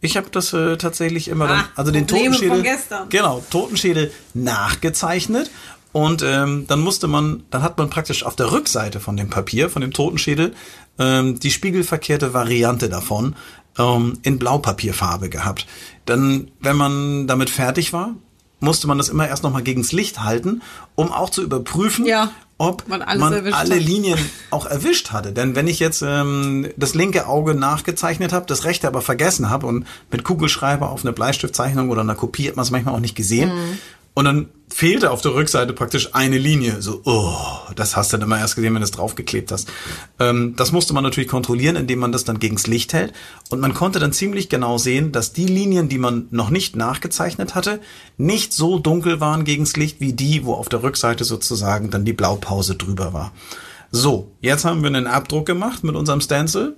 [0.02, 2.78] Ich habe das äh, tatsächlich immer dann, Ah, also den Probleme Totenschädel,
[3.10, 5.52] genau, Totenschädel nachgezeichnet
[5.94, 9.70] und ähm, dann musste man, dann hat man praktisch auf der Rückseite von dem Papier,
[9.70, 10.54] von dem Totenschädel,
[11.00, 13.36] ähm, die spiegelverkehrte Variante davon
[13.78, 15.66] ähm, in Blaupapierfarbe gehabt.
[16.06, 18.16] Dann, wenn man damit fertig war,
[18.60, 20.62] musste man das immer erst nochmal gegens Licht halten,
[20.96, 23.70] um auch zu überprüfen, Ja, ob man man, alle hat.
[23.70, 24.18] Linien
[24.50, 25.32] auch erwischt hatte.
[25.32, 29.68] Denn wenn ich jetzt ähm, das linke Auge nachgezeichnet habe, das rechte aber vergessen habe
[29.68, 33.16] und mit Kugelschreiber auf eine Bleistiftzeichnung oder einer Kopie hat man es manchmal auch nicht
[33.16, 33.50] gesehen.
[33.54, 33.78] Mhm.
[34.18, 36.82] Und dann fehlte auf der Rückseite praktisch eine Linie.
[36.82, 37.38] So, oh,
[37.76, 39.70] das hast du dann immer erst gesehen, wenn du es draufgeklebt hast.
[40.18, 43.14] Ähm, das musste man natürlich kontrollieren, indem man das dann gegens Licht hält.
[43.52, 47.54] Und man konnte dann ziemlich genau sehen, dass die Linien, die man noch nicht nachgezeichnet
[47.54, 47.80] hatte,
[48.18, 52.14] nicht so dunkel waren gegens Licht wie die, wo auf der Rückseite sozusagen dann die
[52.14, 53.34] Blaupause drüber war.
[53.92, 56.76] So, jetzt haben wir einen Abdruck gemacht mit unserem Stencil.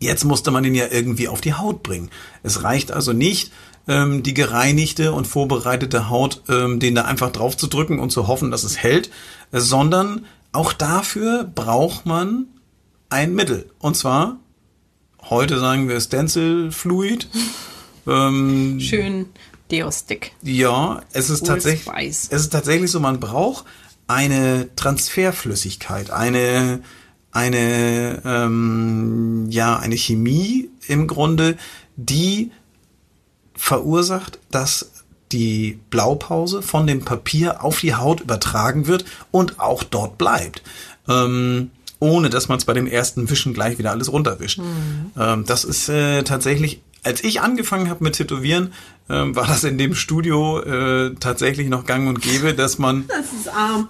[0.00, 2.08] Jetzt musste man ihn ja irgendwie auf die Haut bringen.
[2.42, 3.52] Es reicht also nicht,
[3.88, 8.28] ähm, die gereinigte und vorbereitete Haut, ähm, den da einfach drauf zu drücken und zu
[8.28, 9.10] hoffen, dass es hält,
[9.50, 12.46] äh, sondern auch dafür braucht man
[13.08, 13.70] ein Mittel.
[13.78, 14.36] Und zwar,
[15.28, 17.28] heute sagen wir Stencil Fluid.
[18.06, 19.26] Ähm, Schön
[19.70, 20.32] Deo-Stick.
[20.40, 21.94] ja, es ist tatsächlich,
[22.30, 23.66] es ist tatsächlich so, man braucht
[24.06, 26.80] eine Transferflüssigkeit, eine,
[27.32, 31.58] eine, ähm, ja, eine Chemie im Grunde,
[31.96, 32.50] die
[33.58, 34.90] verursacht, dass
[35.32, 40.62] die Blaupause von dem Papier auf die Haut übertragen wird und auch dort bleibt.
[41.06, 44.60] Ähm, ohne dass man es bei dem ersten Wischen gleich wieder alles runterwischt.
[45.18, 48.72] Ähm, das ist äh, tatsächlich, als ich angefangen habe mit Tätowieren,
[49.10, 53.32] ähm, war das in dem Studio äh, tatsächlich noch gang und gäbe, dass man Das
[53.32, 53.88] ist arm.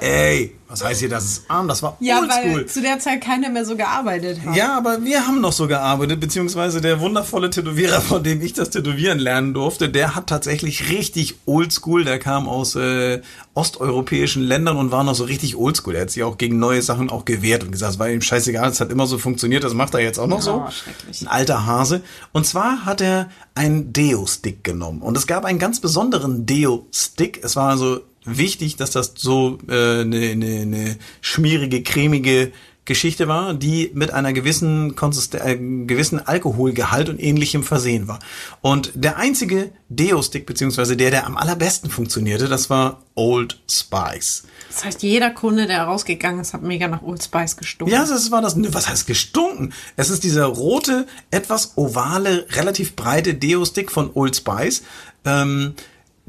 [0.00, 1.66] Ey, was heißt hier, das ist arm?
[1.66, 2.54] Das war Ja, oldschool.
[2.58, 4.54] weil zu der Zeit keiner mehr so gearbeitet hat.
[4.54, 8.70] Ja, aber wir haben noch so gearbeitet, beziehungsweise der wundervolle Tätowierer, von dem ich das
[8.70, 13.20] Tätowieren lernen durfte, der hat tatsächlich richtig oldschool, der kam aus äh,
[13.54, 15.94] osteuropäischen Ländern und war noch so richtig oldschool.
[15.96, 18.70] Er hat sich auch gegen neue Sachen auch gewehrt und gesagt, es war ihm scheißegal,
[18.70, 20.64] es hat immer so funktioniert, das macht er jetzt auch noch so.
[20.66, 21.22] Oh, schrecklich.
[21.22, 22.02] Ein alter Hase.
[22.32, 25.02] Und zwar hat er einen Deo-Stick genommen.
[25.02, 27.42] Und es gab einen ganz besonderen Deo-Stick.
[27.42, 28.00] Es war also
[28.38, 32.52] wichtig, dass das so äh, eine, eine, eine schmierige, cremige
[32.90, 35.56] Geschichte war, die mit einer gewissen, Konsisten äh,
[35.86, 38.18] gewissen Alkoholgehalt und ähnlichem versehen war.
[38.62, 44.44] Und der einzige Deo-Stick, beziehungsweise der, der am allerbesten funktionierte, das war Old Spice.
[44.70, 47.94] Das heißt, jeder Kunde, der rausgegangen ist, hat mega nach Old Spice gestunken.
[47.94, 48.56] Ja, das war das.
[48.56, 49.72] ne, Was heißt gestunken?
[49.96, 54.82] Es ist dieser rote, etwas ovale, relativ breite Deo-Stick von Old Spice.
[55.24, 55.74] Ähm,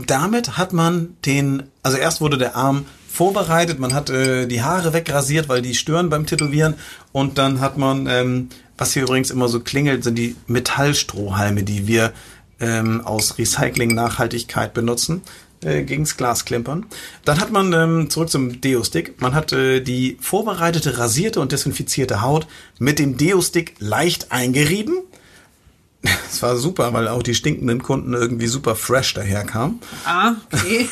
[0.10, 4.94] damit hat man den, also erst wurde der Arm vorbereitet, man hat äh, die Haare
[4.94, 6.76] wegrasiert, weil die stören beim Tätowieren
[7.12, 11.88] und dann hat man, ähm, was hier übrigens immer so klingelt, sind die Metallstrohhalme, die
[11.88, 12.14] wir
[12.60, 15.22] ähm, aus Recycling-Nachhaltigkeit benutzen
[15.64, 16.86] äh, gegens Glas klimpern.
[17.26, 19.22] Dann hat man ähm, zurück zum Deo-Stick.
[19.22, 22.48] Man hat äh, die vorbereitete, rasierte und desinfizierte Haut
[22.80, 24.98] mit dem Deo-Stick leicht eingerieben.
[26.04, 29.80] Das war super, weil auch die stinkenden Kunden irgendwie super fresh daherkamen.
[30.06, 30.90] Ah, okay.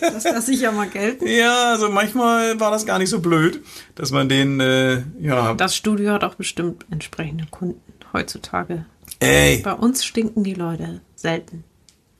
[0.00, 1.26] das lasse ich ja mal gelten.
[1.26, 3.62] Ja, also manchmal war das gar nicht so blöd,
[3.96, 7.80] dass man den, äh, ja, Das Studio hat auch bestimmt entsprechende Kunden
[8.14, 8.86] heutzutage.
[9.20, 11.64] ey, Bei uns stinken die Leute selten.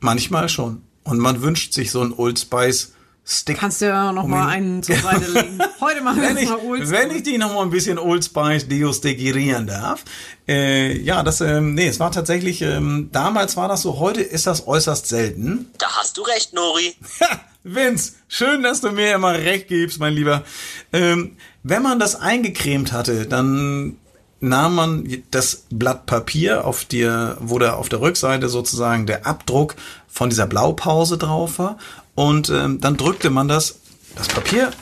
[0.01, 0.82] manchmal schon.
[1.05, 2.93] Und man wünscht sich so einen Old Spice
[3.29, 3.59] Stick.
[3.59, 5.59] Kannst du ja noch Um mal einen zur Seite legen.
[5.81, 8.68] Heute machen wir jetzt mal Old wenn ich die noch mal ein bisschen Old Spice
[8.68, 10.05] deostegirieren darf.
[10.47, 14.47] Äh, ja, das, ähm, nee, es war tatsächlich, ähm, damals war das so, heute ist
[14.47, 15.72] das äußerst selten.
[15.79, 16.95] Da hast du recht, Nori.
[17.64, 20.45] Vince, schön, dass du mir immer recht gibst, mein Lieber.
[20.93, 23.97] Ähm, wenn man das eingecremt hatte, dann
[24.39, 29.74] nahm man das Blatt Papier, auf der, wo da auf der Rückseite sozusagen der Abdruck
[30.07, 31.79] von dieser Blaupause drauf war.
[32.17, 33.79] Und ähm, dann drückte man das,
[34.17, 34.73] das Papier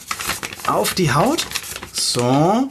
[0.67, 1.47] auf die Haut.
[1.93, 2.71] So.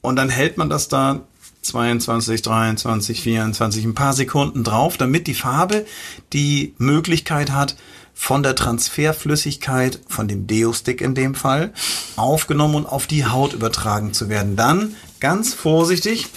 [0.00, 1.20] Und dann hält man das da
[1.62, 5.86] 22, 23, 24, ein paar Sekunden drauf, damit die Farbe
[6.32, 7.76] die Möglichkeit hat,
[8.18, 11.74] von der Transferflüssigkeit, von dem Deo-Stick in dem Fall,
[12.16, 14.56] aufgenommen und auf die Haut übertragen zu werden.
[14.56, 16.28] Dann ganz vorsichtig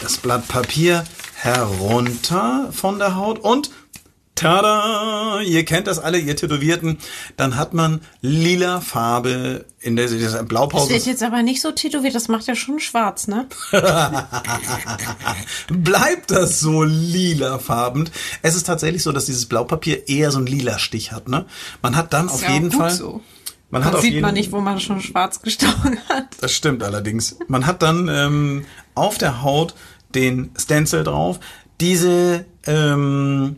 [0.00, 1.04] das Blatt Papier
[1.34, 3.70] herunter von der Haut und
[4.38, 5.40] Tada!
[5.40, 6.98] Ihr kennt das alle, ihr Tätowierten.
[7.36, 10.90] Dann hat man lila Farbe in der, Das Blaupause.
[10.90, 13.46] wird jetzt aber nicht so tätowiert, das macht ja schon schwarz, ne?
[15.68, 18.10] Bleibt das so lilafarbend?
[18.42, 21.46] Es ist tatsächlich so, dass dieses Blaupapier eher so einen lila Stich hat, ne?
[21.82, 22.90] Man hat dann auf ja jeden gut Fall.
[22.90, 23.20] so.
[23.70, 26.26] Man hat Dann auf sieht man nicht, wo man schon schwarz gestochen hat.
[26.40, 27.36] Das stimmt allerdings.
[27.48, 28.64] Man hat dann ähm,
[28.94, 29.74] auf der Haut
[30.14, 31.38] den Stencil drauf.
[31.80, 33.56] Diese ähm,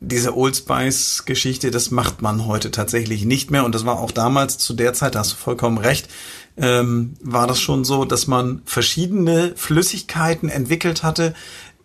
[0.00, 4.10] diese Old Spice Geschichte, das macht man heute tatsächlich nicht mehr und das war auch
[4.10, 6.08] damals zu der Zeit, da hast du vollkommen recht,
[6.56, 11.34] ähm, war das schon so, dass man verschiedene Flüssigkeiten entwickelt hatte,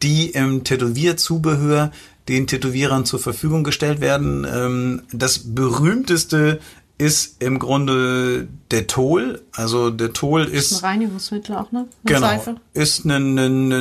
[0.02, 1.92] die im Tätowierzubehör
[2.28, 4.48] den Tätowierern zur Verfügung gestellt werden.
[4.50, 6.60] Ähm, das berühmteste
[6.98, 9.42] ist im Grunde der Tol.
[9.52, 11.88] Also der Tol Ein ist Reinigungsmittel auch, ne?
[12.04, 12.28] Mit Genau.
[12.28, 12.56] Seife.
[12.74, 13.72] Ist ein, ein,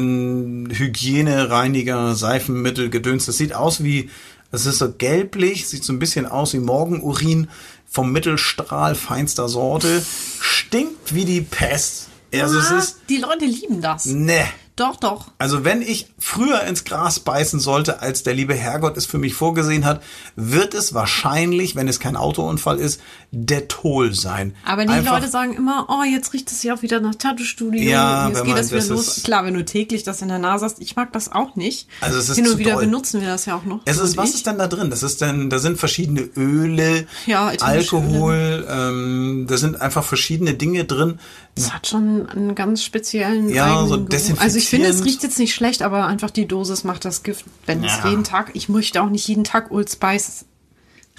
[0.67, 3.27] ein Hygienereiniger, Seifenmittel, Gedöns.
[3.27, 4.11] Das sieht aus wie,
[4.53, 7.49] es ist so gelblich, sieht so ein bisschen aus wie Morgenurin
[7.89, 10.05] vom Mittelstrahl feinster Sorte.
[10.41, 12.09] Stinkt wie die Pest.
[12.33, 14.07] Also es Ah, ist, die Leute lieben das.
[14.07, 14.45] ne.
[14.77, 15.27] Doch, doch.
[15.39, 19.35] Also wenn ich früher ins Gras beißen sollte, als der liebe Herrgott es für mich
[19.35, 20.03] vorgesehen hat,
[20.35, 23.01] wird es wahrscheinlich, wenn es kein Autounfall ist,
[23.31, 24.57] der Tol sein.
[24.65, 27.81] Aber die Einfach- Leute sagen immer, oh, jetzt riecht es ja auch wieder nach Tattoo-Studio.
[27.89, 29.23] Ja, jetzt wenn geht man- das wieder das los.
[29.23, 31.87] Klar, wenn du täglich das in der Nase hast, ich mag das auch nicht.
[32.01, 32.85] Also es ist Hin und wieder doll.
[32.87, 33.81] benutzen wir das ja auch noch.
[33.85, 34.35] Es ist, was ich.
[34.37, 34.91] ist denn da drin?
[34.91, 40.85] Das ist denn, da sind verschiedene Öle, Ja, Alkohol, ähm, da sind einfach verschiedene Dinge
[40.85, 41.21] drin.
[41.55, 44.07] Das hat schon einen ganz speziellen Ja, so.
[44.39, 47.45] Also ich finde, es riecht jetzt nicht schlecht, aber einfach die Dosis macht das Gift.
[47.67, 48.11] Wenn es Ja.
[48.11, 50.47] jeden Tag, ich möchte auch nicht jeden Tag Old Spice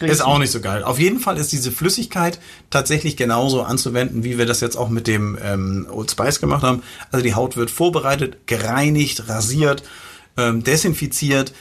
[0.02, 0.12] riechen.
[0.12, 0.84] Ist auch nicht so geil.
[0.84, 5.08] Auf jeden Fall ist diese Flüssigkeit tatsächlich genauso anzuwenden, wie wir das jetzt auch mit
[5.08, 6.84] dem ähm, Old Spice gemacht haben.
[7.12, 9.84] Also die Haut wird vorbereitet, gereinigt, rasiert,
[10.36, 11.54] ähm, desinfiziert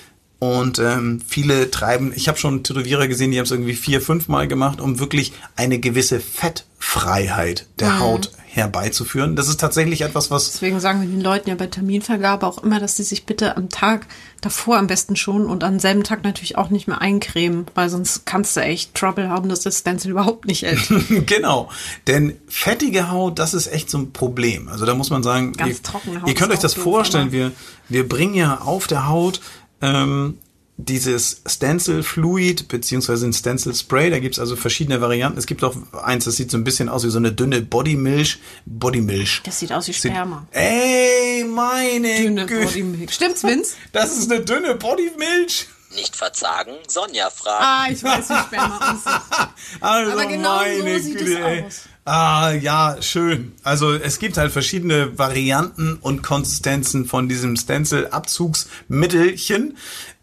[0.44, 4.28] Und ähm, viele treiben, ich habe schon Tätowierer gesehen, die haben es irgendwie vier, fünf
[4.28, 9.36] Mal gemacht, um wirklich eine gewisse Fettfreiheit der Haut herbeizuführen.
[9.36, 12.78] Das ist tatsächlich etwas, was Deswegen sagen wir den Leuten ja bei Terminvergabe auch immer,
[12.78, 14.06] dass sie sich bitte am Tag
[14.42, 18.26] davor am besten schon und am selben Tag natürlich auch nicht mehr eincremen, weil sonst
[18.26, 20.92] kannst du echt Trouble haben, dass das Stencil überhaupt nicht hält.
[21.26, 21.70] genau.
[22.06, 24.68] Denn fettige Haut, das ist echt so ein Problem.
[24.68, 27.50] Also da muss man sagen, Ganz ihr, trockene Haut ihr könnt euch das vorstellen, wir,
[27.88, 29.40] wir bringen ja auf der Haut
[29.82, 30.38] ähm,
[30.76, 34.10] dieses Stencil Fluid beziehungsweise ein Stencil Spray.
[34.10, 35.38] Da gibt's also verschiedene Varianten.
[35.38, 38.38] Es gibt auch eins, das sieht so ein bisschen aus wie so eine dünne Bodymilch.
[38.66, 39.42] Bodymilch.
[39.44, 40.46] Das sieht aus wie Sieht- Sperma.
[40.50, 42.64] Ey, meine Dünne Güte.
[42.66, 43.12] Bodymilch.
[43.14, 43.76] Stimmt's, Vince?
[43.92, 45.68] Das ist eine dünne Bodymilch.
[45.94, 47.64] Nicht verzagen, Sonja fragen.
[47.64, 49.48] Ah, ich weiß, wie Sperma aussieht.
[49.80, 51.82] Also Aber genau so meine sieht Güte, es aus.
[52.06, 53.52] Ah, ja, schön.
[53.62, 59.78] Also es gibt halt verschiedene Varianten und Konsistenzen von diesem Stencil-Abzugsmittelchen.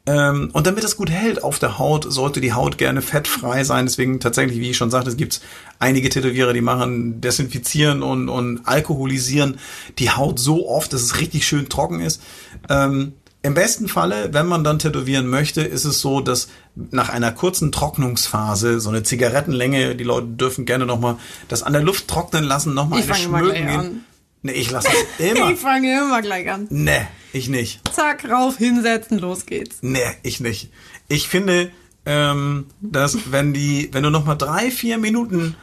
[0.06, 3.88] Ähm, und damit es gut hält auf der Haut, sollte die Haut gerne fettfrei sein.
[3.88, 5.42] Deswegen tatsächlich, wie ich schon sagte, es gibt
[5.80, 9.58] einige Tätowierer, die machen, desinfizieren und, und alkoholisieren
[9.98, 12.22] die Haut so oft, dass es richtig schön trocken ist.
[12.70, 13.14] Ähm,
[13.44, 17.72] im besten Falle, wenn man dann tätowieren möchte, ist es so, dass nach einer kurzen
[17.72, 21.18] Trocknungsphase, so eine Zigarettenlänge, die Leute dürfen gerne nochmal
[21.48, 24.06] das an der Luft trocknen lassen, nochmal eine Schmöken gehen.
[24.44, 25.52] Nee, ich lasse das immer.
[25.52, 26.68] Ich fange immer gleich an.
[26.70, 27.82] nee, ich nicht.
[27.94, 29.78] Zack, rauf, hinsetzen, los geht's.
[29.82, 30.72] Nee, ich nicht.
[31.08, 31.72] Ich finde,
[32.06, 35.56] ähm, dass wenn die, wenn du nochmal drei, vier Minuten,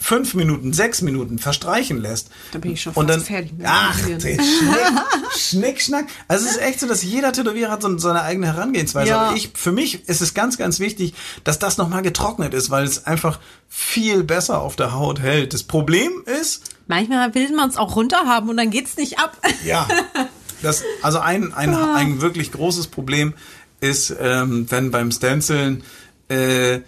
[0.00, 2.30] fünf Minuten, sechs Minuten verstreichen lässt.
[2.52, 3.98] Da bin ich schon und fast dann, fertig mit Ach.
[3.98, 4.40] Schnick,
[5.36, 6.06] Schnick, Schnack.
[6.28, 9.10] Also es ist echt so, dass jeder Tätowierer hat so seine eigene Herangehensweise.
[9.10, 9.20] Ja.
[9.22, 12.84] Aber ich, für mich ist es ganz, ganz wichtig, dass das nochmal getrocknet ist, weil
[12.84, 13.38] es einfach
[13.68, 15.54] viel besser auf der Haut hält.
[15.54, 19.36] Das Problem ist, Manchmal will man es auch runter haben und dann geht's nicht ab.
[19.64, 19.86] ja.
[20.62, 23.34] Das, also ein, ein, ein wirklich großes Problem
[23.80, 25.84] ist, ähm, wenn beim Stenciln,
[26.28, 26.80] äh,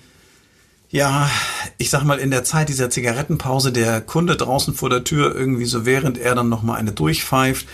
[0.91, 1.31] ja,
[1.79, 5.65] ich sag mal, in der Zeit dieser Zigarettenpause der Kunde draußen vor der Tür irgendwie
[5.65, 7.67] so, während er dann nochmal eine durchpfeift,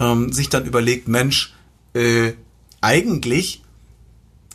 [0.00, 1.54] ähm, sich dann überlegt, Mensch,
[1.94, 2.32] äh,
[2.80, 3.62] eigentlich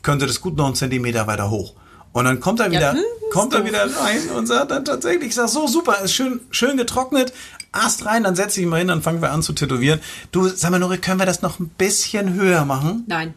[0.01, 1.73] könnte das gut noch einen Zentimeter weiter hoch.
[2.11, 2.99] Und dann kommt er wieder, hm,
[3.31, 6.75] kommt er wieder rein und sagt dann tatsächlich, ich sag so super, ist schön, schön
[6.75, 7.33] getrocknet,
[7.71, 9.99] Ast rein, dann setze ich mal hin, dann fangen wir an zu tätowieren.
[10.31, 13.03] Du, sag mal, Nuri, können wir das noch ein bisschen höher machen?
[13.07, 13.35] Nein,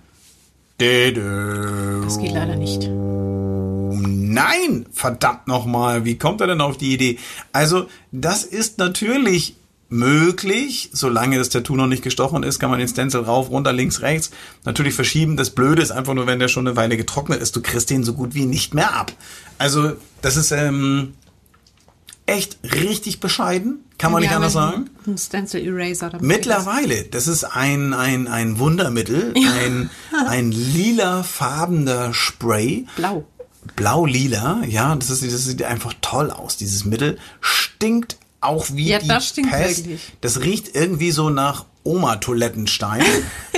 [0.79, 2.89] das geht leider nicht.
[4.03, 7.19] Nein, verdammt nochmal, wie kommt er denn auf die Idee?
[7.53, 9.57] Also, das ist natürlich
[9.93, 14.01] möglich, solange das Tattoo noch nicht gestochen ist, kann man den Stencil rauf, runter, links,
[14.01, 14.31] rechts
[14.65, 15.37] natürlich verschieben.
[15.37, 18.03] Das Blöde ist einfach nur, wenn der schon eine Weile getrocknet ist, du kriegst den
[18.03, 19.13] so gut wie nicht mehr ab.
[19.59, 19.93] Also,
[20.23, 21.13] das ist ähm,
[22.27, 24.91] echt richtig bescheiden, kann man Wir nicht anders sagen.
[25.07, 26.11] Ein Stencil Eraser.
[26.21, 29.91] Mittlerweile, das ist ein, ein, ein Wundermittel, ein,
[30.27, 32.87] ein lilafarbener Spray.
[32.97, 33.27] Blau.
[33.77, 36.57] Blau-lila, ja, das, ist, das sieht einfach toll aus.
[36.57, 39.79] Dieses Mittel stinkt auch wie Ja, die das stinkt Pest.
[39.85, 40.13] wirklich.
[40.21, 43.03] Das riecht irgendwie so nach Oma-Toilettenstein.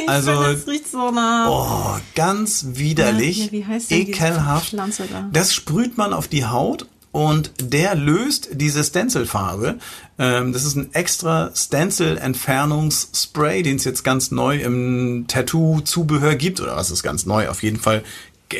[0.07, 1.49] Also, finde, das riecht so nach.
[1.49, 4.69] oh, ganz widerlich, Ja, wie heißt denn ekelhaft.
[4.69, 5.31] Pflanze da?
[5.33, 9.79] Das sprüht man auf die Haut und der löst diese Stencilfarbe.
[10.19, 11.53] Ähm, das ist ein extra
[12.45, 16.61] Stencil-Entfernungsspray, den es jetzt ganz neu im Tattoo-Zubehör gibt.
[16.61, 17.49] Oder was ist ganz neu?
[17.49, 18.03] Auf jeden Fall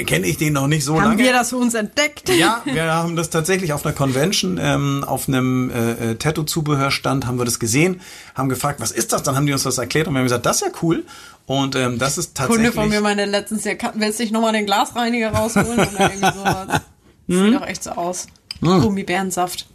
[0.05, 1.23] kenne ich den noch nicht so Haben lange.
[1.23, 2.29] wir das für uns entdeckt?
[2.29, 7.39] Ja, wir haben das tatsächlich auf einer Convention, ähm, auf einem äh, äh, Tattoo-Zubehörstand haben
[7.39, 8.01] wir das gesehen,
[8.35, 9.23] haben gefragt, was ist das?
[9.23, 11.05] Dann haben die uns das erklärt und wir haben gesagt, das ist ja cool.
[11.47, 12.69] Und ähm, das ist tatsächlich...
[12.69, 16.39] Kunde von mir meinte letztens, ja, willst du nicht nochmal den Glasreiniger rausholen oder irgendwie
[16.39, 16.81] sowas?
[17.27, 17.53] Hm?
[17.53, 18.27] Sieht doch echt so aus.
[18.61, 19.67] Gummibärensaft.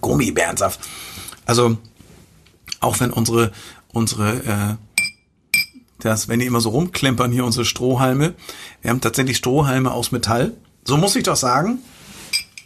[0.00, 0.80] Gummibärensaft.
[1.46, 1.76] Also
[2.80, 3.52] auch wenn unsere
[3.92, 4.76] unsere äh,
[6.04, 8.34] das, wenn die immer so rumklempern hier unsere Strohhalme,
[8.82, 10.52] wir haben tatsächlich Strohhalme aus Metall.
[10.84, 11.78] So muss ich doch sagen,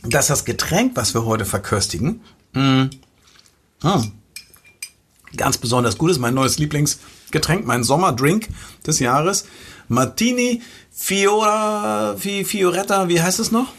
[0.02, 2.20] dass das Getränk, was wir heute verköstigen,
[2.52, 2.90] mh,
[3.82, 4.12] hm,
[5.36, 6.18] ganz besonders gut ist.
[6.18, 8.48] Mein neues Lieblingsgetränk, mein Sommerdrink
[8.86, 9.46] des Jahres,
[9.88, 13.72] Martini Fiora, Fi, Fioretta, wie heißt es noch?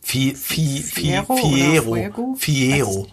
[0.00, 3.06] Fi, Fi, Fi, Fiero Fiero.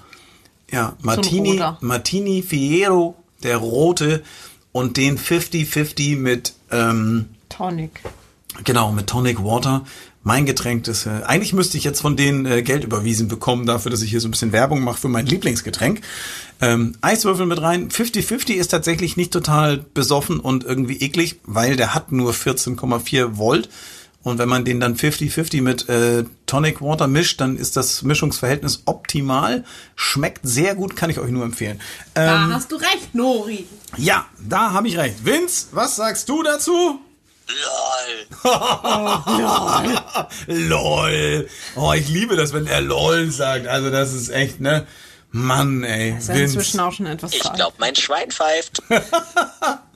[0.72, 1.62] Ja, Martini.
[1.82, 4.24] Martini Fiero, der rote
[4.72, 8.02] und den 50-50 mit, ähm, Tonic.
[8.64, 9.86] Genau, mit Tonic Water.
[10.24, 13.90] Mein Getränk, das äh, eigentlich müsste ich jetzt von denen äh, Geld überwiesen bekommen dafür,
[13.90, 16.02] dass ich hier so ein bisschen Werbung mache für mein Lieblingsgetränk.
[16.62, 17.90] Ähm, Eiswürfel mit rein.
[17.90, 23.70] 50-50 ist tatsächlich nicht total besoffen und irgendwie eklig, weil der hat nur 14,4 Volt
[24.24, 28.84] Und wenn man den dann 50-50 mit äh, Tonic Water mischt, dann ist das Mischungsverhältnis
[28.86, 29.64] optimal.
[29.96, 31.82] Schmeckt sehr gut, kann ich euch nur empfehlen.
[32.14, 33.66] Da Ähm, hast du recht, Nori.
[33.98, 35.26] ja, da habe ich recht.
[35.26, 37.00] Vince, was sagst du dazu?
[38.44, 38.54] LOL.
[40.48, 41.48] LOL.
[41.76, 43.68] Oh, ich liebe das, wenn er LOL sagt.
[43.68, 44.86] Also das ist echt, ne?
[45.32, 46.18] Mann, ey.
[46.18, 48.84] Ist ja inzwischen auch schon etwas Ich glaube, mein Schwein pfeift.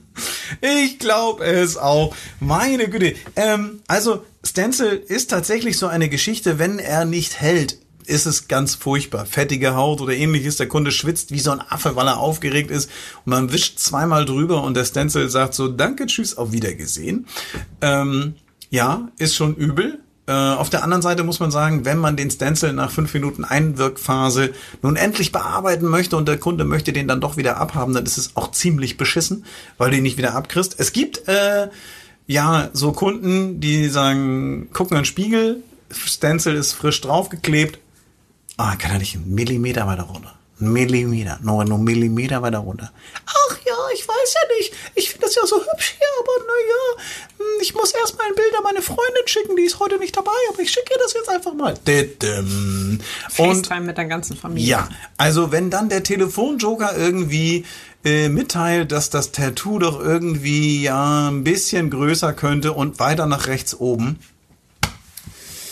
[0.60, 2.14] Ich glaube es auch.
[2.40, 3.14] Meine Güte.
[3.34, 8.74] Ähm, also Stencil ist tatsächlich so eine Geschichte, wenn er nicht hält, ist es ganz
[8.74, 9.26] furchtbar.
[9.26, 10.56] Fettige Haut oder ähnliches.
[10.56, 12.90] Der Kunde schwitzt wie so ein Affe, weil er aufgeregt ist.
[13.24, 17.26] Und man wischt zweimal drüber und der Stencil sagt so, danke, tschüss, auf Wiedergesehen.
[17.80, 18.34] Ähm,
[18.70, 20.00] ja, ist schon übel.
[20.26, 23.44] Äh, auf der anderen Seite muss man sagen, wenn man den Stencil nach fünf Minuten
[23.44, 24.52] Einwirkphase
[24.82, 28.18] nun endlich bearbeiten möchte und der Kunde möchte den dann doch wieder abhaben, dann ist
[28.18, 29.44] es auch ziemlich beschissen,
[29.78, 30.74] weil du ihn nicht wieder abkriegst.
[30.78, 31.68] Es gibt äh,
[32.26, 37.78] ja so Kunden, die sagen, gucken in den Spiegel, Stencil ist frisch draufgeklebt,
[38.56, 40.35] ah, kann er nicht einen Millimeter weiter runter.
[40.58, 42.90] Millimeter, nur nur Millimeter weiter runter.
[43.26, 44.72] Ach ja, ich weiß ja nicht.
[44.94, 48.56] Ich finde das ja so hübsch hier, aber naja, ich muss erst mal ein Bild
[48.56, 51.28] an meine Freundin schicken, die ist heute nicht dabei, aber ich schicke ihr das jetzt
[51.28, 51.74] einfach mal.
[53.36, 54.66] Und mit der ganzen Familie.
[54.66, 54.88] ja,
[55.18, 57.66] also wenn dann der Telefonjoker irgendwie
[58.04, 63.46] äh, mitteilt, dass das Tattoo doch irgendwie ja ein bisschen größer könnte und weiter nach
[63.46, 64.20] rechts oben.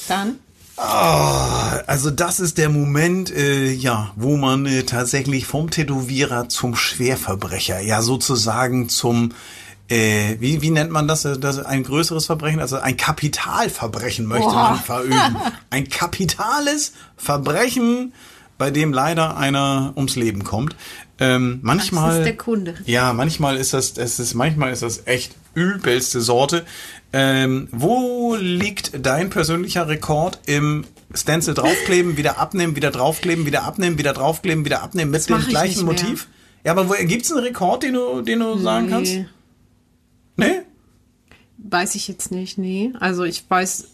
[0.08, 0.40] Dann
[0.76, 6.74] Ah, also das ist der Moment, äh, ja, wo man äh, tatsächlich vom Tätowierer zum
[6.74, 9.32] Schwerverbrecher, ja sozusagen zum,
[9.88, 14.48] äh, wie, wie nennt man das, äh, das, ein größeres Verbrechen, also ein Kapitalverbrechen möchte
[14.52, 15.36] man verüben.
[15.70, 18.12] Ein kapitales Verbrechen,
[18.58, 20.76] bei dem leider einer ums Leben kommt.
[21.18, 22.74] Ähm, manchmal, Das ist der Kunde.
[22.86, 26.64] ja, manchmal ist das, es ist, manchmal ist das echt übelste Sorte.
[27.12, 30.84] Ähm, wo liegt dein persönlicher Rekord im
[31.14, 35.84] Stencil draufkleben, wieder abnehmen, wieder draufkleben, wieder abnehmen, wieder draufkleben, wieder abnehmen mit dem gleichen.
[35.86, 36.26] Motiv?
[36.64, 39.12] Ja, aber wo, gibt's einen Rekord, den du, den du sagen kannst?
[39.12, 39.26] Nee,
[40.36, 40.60] Nee?
[41.58, 42.92] weiß ich jetzt nicht, nee.
[42.98, 43.84] Also ich weiß,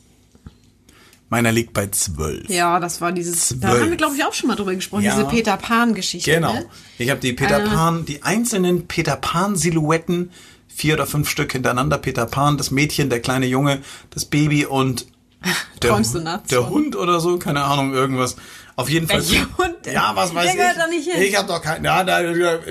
[1.28, 2.48] Meiner liegt bei zwölf.
[2.48, 3.82] ja, das war dieses, da Zwölf.
[3.82, 5.14] haben wir glaube ich auch schon mal drüber gesprochen, Ja.
[5.14, 6.32] diese Peter Pan Geschichte.
[6.32, 6.54] Genau.
[6.54, 6.66] Ne?
[6.98, 7.68] Ich habe die Peter Äh.
[7.68, 10.30] Pan, die einzelnen Peter Pan Silhouetten,
[10.74, 11.98] vier oder fünf Stück hintereinander.
[11.98, 15.06] Peter Pan, das Mädchen, der kleine Junge, das Baby und
[15.82, 16.68] der, Träumst du nachts der?
[16.68, 18.36] Hund oder so, keine Ahnung, irgendwas.
[18.76, 19.20] Auf jeden Fall.
[19.20, 19.94] Welcher Hund denn?
[19.94, 20.58] Ja, was weiß Der ich.
[20.58, 21.22] gehört da nicht hin.
[21.22, 21.84] Ich habe doch keinen.
[21.84, 22.22] Ja, da,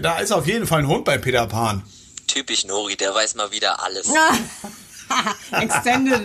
[0.01, 1.83] da ist auf jeden Fall ein Hund bei Peter Pan.
[2.27, 4.07] Typisch Nori, der weiß mal wieder alles.
[5.51, 6.21] Extended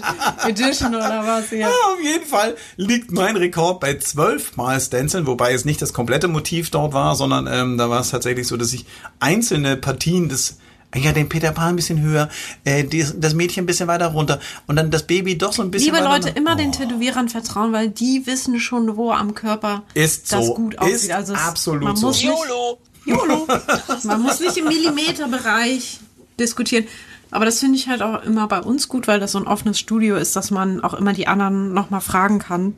[0.46, 1.50] Edition oder was?
[1.50, 1.58] Ja.
[1.60, 5.92] Ja, auf jeden Fall liegt mein Rekord bei zwölf Mal Stenciln, wobei es nicht das
[5.94, 8.84] komplette Motiv dort war, sondern ähm, da war es tatsächlich so, dass ich
[9.20, 10.58] einzelne Partien des
[10.94, 12.28] ja, den Peter Pan ein bisschen höher,
[12.64, 15.70] äh, die, das Mädchen ein bisschen weiter runter und dann das Baby doch so ein
[15.70, 20.32] bisschen Liebe Leute, immer den Tätowierern vertrauen, weil die wissen schon, wo am Körper Ist
[20.32, 20.54] das so.
[20.54, 21.12] gut Ist aussieht.
[21.12, 22.08] Also es, absolut man so.
[22.08, 22.78] Muss nicht, YOLO!
[23.06, 23.46] YOLO.
[24.04, 26.00] Man muss nicht im Millimeterbereich
[26.38, 26.86] diskutieren.
[27.30, 29.78] Aber das finde ich halt auch immer bei uns gut, weil das so ein offenes
[29.78, 32.76] Studio ist, dass man auch immer die anderen nochmal fragen kann.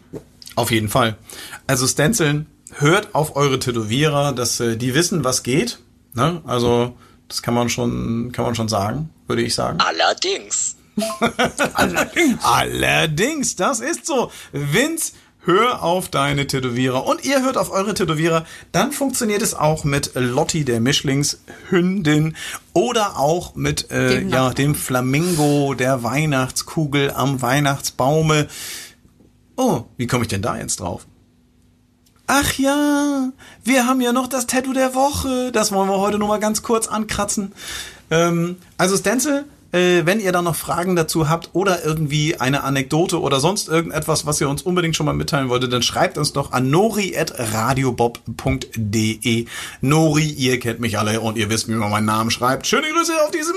[0.55, 1.19] Auf jeden Fall.
[1.67, 5.79] Also Stenciln, hört auf eure Tätowierer, dass äh, die wissen, was geht.
[6.15, 6.41] Ne?
[6.47, 6.95] Also
[7.29, 9.79] das kann man schon, kann man schon sagen, würde ich sagen.
[9.81, 10.77] Allerdings.
[11.75, 12.43] Allerdings.
[12.43, 14.31] Allerdings, das ist so.
[14.53, 15.13] Vince,
[15.47, 18.45] hör auf deine Tätowierer und ihr hört auf eure Tätowierer.
[18.73, 22.37] Dann funktioniert es auch mit Lotti, der Mischlingshündin
[22.73, 28.49] oder auch mit äh, Dem ja, dem Flamingo, der Weihnachtskugel am Weihnachtsbaume.
[29.57, 31.07] Oh, wie komme ich denn da jetzt drauf?
[32.27, 33.31] Ach ja,
[33.63, 35.53] wir haben ja noch das Tattoo der Woche.
[35.53, 37.53] Das wollen wir heute nur mal ganz kurz ankratzen.
[38.11, 39.45] Ähm, also Stencil,
[39.77, 44.25] äh, wenn ihr da noch Fragen dazu habt oder irgendwie eine Anekdote oder sonst irgendetwas,
[44.25, 49.47] was ihr uns unbedingt schon mal mitteilen wolltet, dann schreibt uns doch an nori.radiobob.de.
[49.83, 52.67] Nori, ihr kennt mich alle und ihr wisst, wie man meinen Namen schreibt.
[52.67, 53.57] Schöne Grüße auf diesem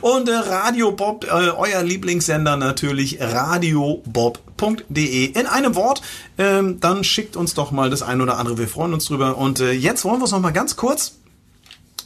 [0.00, 6.00] und äh, Radio Bob, äh, euer Lieblingssender natürlich radiobob.de in einem Wort.
[6.38, 8.56] Ähm, dann schickt uns doch mal das ein oder andere.
[8.58, 9.36] Wir freuen uns drüber.
[9.36, 11.16] Und äh, jetzt wollen wir es noch mal ganz kurz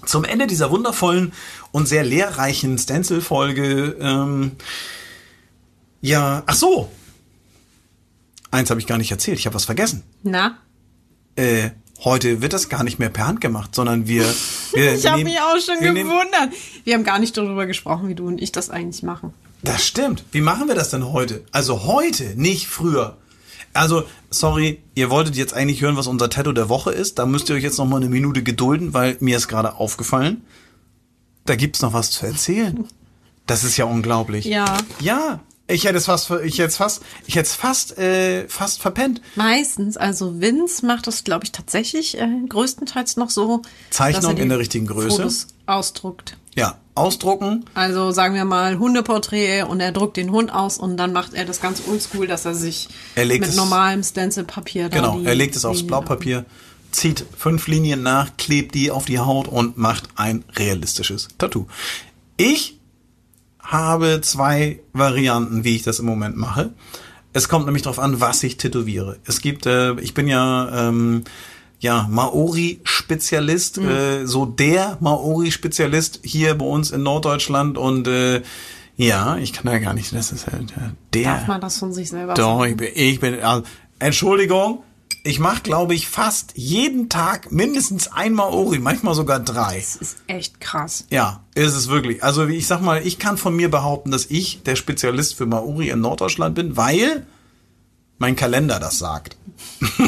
[0.07, 1.32] zum Ende dieser wundervollen
[1.72, 3.96] und sehr lehrreichen Stencil-Folge.
[4.01, 4.53] Ähm,
[6.01, 6.90] ja, ach so.
[8.51, 9.38] Eins habe ich gar nicht erzählt.
[9.38, 10.03] Ich habe was vergessen.
[10.22, 10.59] Na?
[11.36, 11.70] Äh,
[12.05, 14.24] heute wird das gar nicht mehr per Hand gemacht, sondern wir.
[14.72, 16.51] wir Ich habe mich auch schon wir gewundert.
[16.84, 19.34] Wir haben gar nicht darüber gesprochen, wie du und ich das eigentlich machen.
[19.62, 20.24] Das stimmt.
[20.32, 21.44] Wie machen wir das denn heute?
[21.51, 23.16] Also heute, nicht früher.
[23.73, 27.19] Also, sorry, ihr wolltet jetzt eigentlich hören, was unser Tattoo der Woche ist.
[27.19, 30.43] Da müsst ihr euch jetzt noch mal eine Minute gedulden, weil mir ist gerade aufgefallen,
[31.45, 32.87] da gibt's noch was zu erzählen.
[33.47, 34.45] Das ist ja unglaublich.
[34.45, 34.79] Ja.
[35.01, 35.41] Ja,
[35.71, 39.21] Ich hätte es fast, ich hätte es fast, ich hätte es fast, äh, fast verpennt.
[39.37, 43.61] Meistens, also Vince macht das, glaube ich, tatsächlich äh, größtenteils noch so.
[43.91, 45.16] Zeichnung in der richtigen Größe.
[45.16, 46.39] Fotos ausdruckt.
[46.57, 47.66] Ja, ausdrucken.
[47.75, 51.45] Also sagen wir mal Hundeporträt und er druckt den Hund aus und dann macht er
[51.45, 55.55] das ganz oldschool, dass er sich Er mit es- normalem Stencilpapier Genau, die er legt
[55.55, 56.47] es aufs Blaupapier,
[56.91, 61.66] zieht fünf Linien nach, klebt die auf die Haut und macht ein realistisches Tattoo.
[62.39, 62.78] Ich
[63.69, 66.73] habe zwei Varianten, wie ich das im Moment mache.
[67.35, 69.19] Es kommt nämlich darauf an, was ich tätowiere.
[69.27, 71.25] Es gibt, äh, ich bin ja ähm,
[71.79, 78.43] ja Maori-Spezialist, äh, so der Maori-Spezialist hier bei uns in Norddeutschland und äh,
[78.97, 80.73] ja, ich kann da gar nicht, das ist halt
[81.12, 81.25] der.
[81.25, 82.71] Darf man das von sich selber Doch, sagen?
[82.71, 83.62] ich bin, ich bin also,
[84.01, 84.83] Entschuldigung,
[85.25, 89.77] ich mache, glaube ich, fast jeden Tag mindestens einmal Ori, manchmal sogar drei.
[89.77, 91.05] Das ist echt krass.
[91.11, 92.23] Ja, ist es wirklich.
[92.23, 95.91] Also ich sag mal, ich kann von mir behaupten, dass ich der Spezialist für Maori
[95.91, 97.27] in Norddeutschland bin, weil
[98.19, 99.37] mein Kalender das sagt.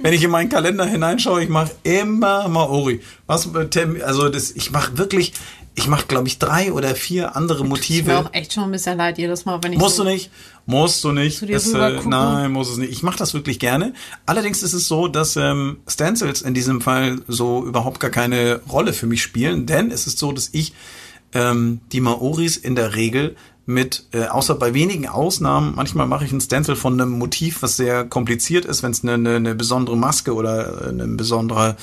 [0.00, 3.00] Wenn ich in meinen Kalender hineinschaue, ich mache immer Maori.
[3.26, 5.32] Was Tem- also das, ich mache wirklich,
[5.74, 8.18] ich mache glaube ich drei oder vier andere Tut mir Motive.
[8.18, 10.30] auch echt schon ein bisschen leid jedes Mal, wenn ich Musst so du nicht.
[10.66, 11.38] Musst du nicht.
[11.38, 12.92] Zu dir Es, äh, nein, muss es nicht.
[12.92, 13.94] Ich mache das wirklich gerne.
[14.26, 18.92] Allerdings ist es so, dass ähm, Stencils in diesem Fall so überhaupt gar keine Rolle
[18.92, 20.72] für mich spielen, denn es ist so, dass ich
[21.34, 26.32] ähm, die Maoris in der Regel mit, äh, außer bei wenigen Ausnahmen, manchmal mache ich
[26.32, 29.96] ein Stencil von einem Motiv, was sehr kompliziert ist, wenn es eine, eine, eine besondere
[29.96, 31.76] Maske oder äh, eine besondere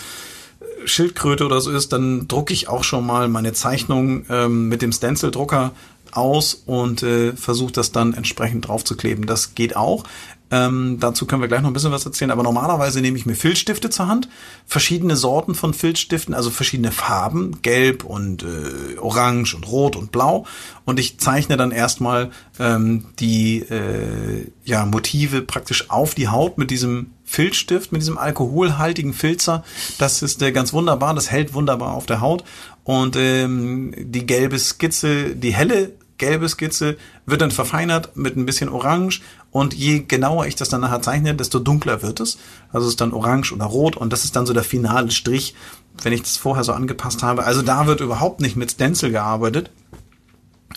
[0.89, 4.91] Schildkröte oder so ist, dann drucke ich auch schon mal meine Zeichnung ähm, mit dem
[4.91, 5.71] Stencil-Drucker
[6.11, 9.25] aus und äh, versuche das dann entsprechend draufzukleben.
[9.25, 10.05] Das geht auch.
[10.51, 12.31] Ähm, dazu können wir gleich noch ein bisschen was erzählen.
[12.31, 14.29] Aber normalerweise nehme ich mir Filzstifte zur Hand,
[14.65, 20.45] verschiedene Sorten von Filzstiften, also verschiedene Farben, gelb und äh, orange und rot und blau.
[20.85, 26.71] Und ich zeichne dann erstmal ähm, die äh, ja, Motive praktisch auf die Haut mit
[26.71, 29.63] diesem Filzstift, mit diesem alkoholhaltigen Filzer.
[29.99, 32.43] Das ist äh, ganz wunderbar, das hält wunderbar auf der Haut.
[32.83, 38.67] Und ähm, die gelbe Skizze, die helle gelbe Skizze wird dann verfeinert mit ein bisschen
[38.67, 39.21] Orange.
[39.51, 42.39] Und je genauer ich das dann nachher zeichne, desto dunkler wird es.
[42.71, 45.53] Also es ist dann orange oder rot und das ist dann so der finale Strich,
[46.01, 47.43] wenn ich das vorher so angepasst habe.
[47.43, 49.69] Also da wird überhaupt nicht mit Stencil gearbeitet.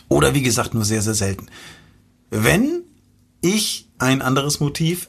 [0.08, 1.46] Oder wie gesagt, nur sehr, sehr selten.
[2.30, 2.82] Wenn
[3.40, 5.08] ich ein anderes Motiv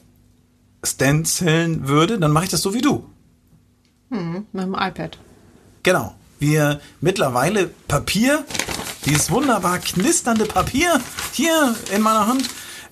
[0.84, 3.04] stenciln würde, dann mache ich das so wie du.
[4.10, 5.18] mit dem iPad.
[5.82, 6.14] Genau.
[6.38, 8.44] Wir mittlerweile Papier,
[9.06, 11.00] dieses wunderbar knisternde Papier
[11.32, 12.48] hier in meiner Hand,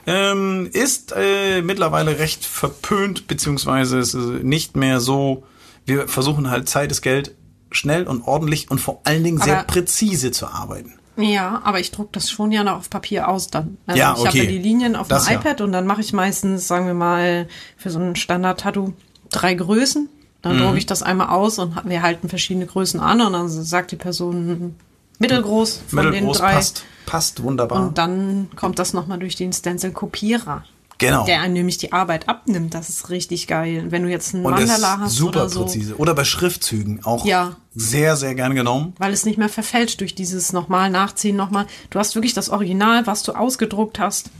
[0.06, 5.44] ähm, ist äh, mittlerweile recht verpönt, beziehungsweise es ist nicht mehr so.
[5.84, 7.34] Wir versuchen halt Zeit ist Geld
[7.70, 10.94] schnell und ordentlich und vor allen Dingen sehr Aber- präzise zu arbeiten.
[11.16, 13.76] Ja, aber ich druck das schon ja noch auf Papier aus dann.
[13.86, 14.38] Also Ja, ich habe okay.
[14.44, 15.40] ja die Linien auf Das dem ja.
[15.40, 18.92] iPad und dann mache ich meistens, sagen wir mal, für so ein Standard-Tattoo
[19.30, 20.08] drei Größen.
[20.40, 20.60] Dann Mhm.
[20.62, 23.96] drucke ich das einmal aus und wir halten verschiedene Größen an und dann sagt die
[23.96, 24.74] Person
[25.18, 26.54] mittelgroß von Mittelgroß den drei.
[26.54, 27.80] passt, passt wunderbar.
[27.86, 30.64] Und dann kommt das nochmal durch den Stencil-Kopierer.
[31.10, 31.24] Genau.
[31.26, 32.74] Der einem nämlich die Arbeit abnimmt.
[32.74, 33.86] Das ist richtig geil.
[33.90, 35.62] Wenn du jetzt einen und Mandala hast super oder so.
[35.64, 35.96] präzise.
[35.96, 37.56] Oder bei Schriftzügen auch Ja.
[37.74, 38.94] sehr, sehr gern genommen.
[38.98, 41.66] weil es nicht mehr verfälscht durch dieses nochmal nachziehen, nochmal.
[41.90, 44.30] Du hast wirklich das Original, was du ausgedruckt hast.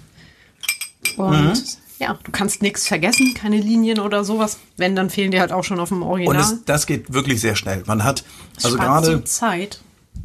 [1.17, 1.53] Und Mhm.
[1.99, 4.59] ja, du kannst nichts vergessen, keine Linien oder sowas.
[4.77, 6.41] Wenn, dann fehlen dir halt auch schon auf dem Und Original.
[6.41, 7.83] es, das geht wirklich sehr schnell.
[7.87, 8.25] Man hat,
[8.63, 9.81] also gerade so Zeit.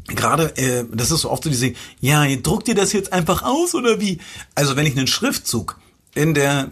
[0.08, 3.74] gerade, äh, das ist so oft so diese, ja, druckt ihr das jetzt einfach aus
[3.76, 4.20] oder wie?
[4.56, 5.78] Also wenn ich einen Schriftzug
[6.18, 6.72] in der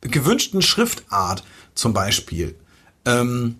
[0.00, 2.56] gewünschten Schriftart zum Beispiel
[3.04, 3.56] ähm,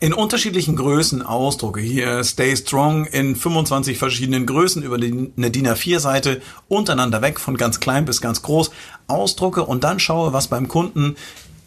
[0.00, 5.66] in unterschiedlichen Größen ausdrucke, hier Stay Strong in 25 verschiedenen Größen über die, eine DIN
[5.66, 8.70] A4-Seite untereinander weg, von ganz klein bis ganz groß,
[9.08, 11.16] ausdrucke und dann schaue, was beim Kunden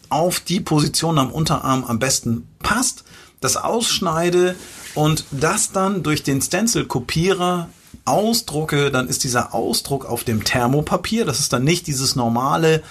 [0.08, 3.04] auf die Position am Unterarm am besten passt,
[3.40, 4.56] das ausschneide
[4.94, 7.68] und das dann durch den Stencil-Kopierer
[8.04, 12.82] ausdrucke, dann ist dieser Ausdruck auf dem Thermopapier, das ist dann nicht dieses normale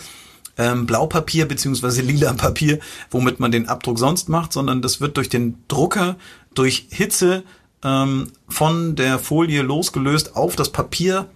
[0.57, 5.29] ähm, Blaupapier beziehungsweise lila Papier, womit man den Abdruck sonst macht, sondern das wird durch
[5.29, 6.17] den Drucker
[6.53, 7.43] durch Hitze
[7.83, 11.27] ähm, von der Folie losgelöst auf das Papier.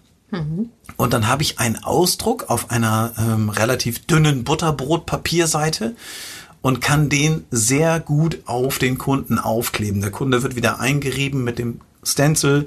[0.98, 5.96] Und dann habe ich einen Ausdruck auf einer ähm, relativ dünnen Butterbrotpapierseite
[6.62, 10.02] und kann den sehr gut auf den Kunden aufkleben.
[10.02, 12.66] Der Kunde wird wieder eingerieben mit dem Stencil,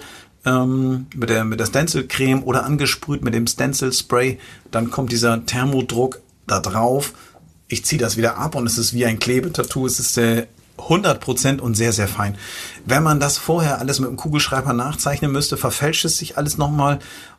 [0.48, 4.38] ähm, mit der, mit der Stencil-Creme oder angesprüht mit dem Stencil-Spray.
[4.70, 7.12] Dann kommt dieser Thermodruck da drauf.
[7.68, 9.86] Ich ziehe das wieder ab und es ist wie ein Klebetattoo.
[9.86, 10.46] Es ist äh,
[10.78, 12.36] 100% und sehr, sehr fein.
[12.86, 16.98] Wenn man das vorher alles mit dem Kugelschreiber nachzeichnen müsste, verfälscht es sich alles nochmal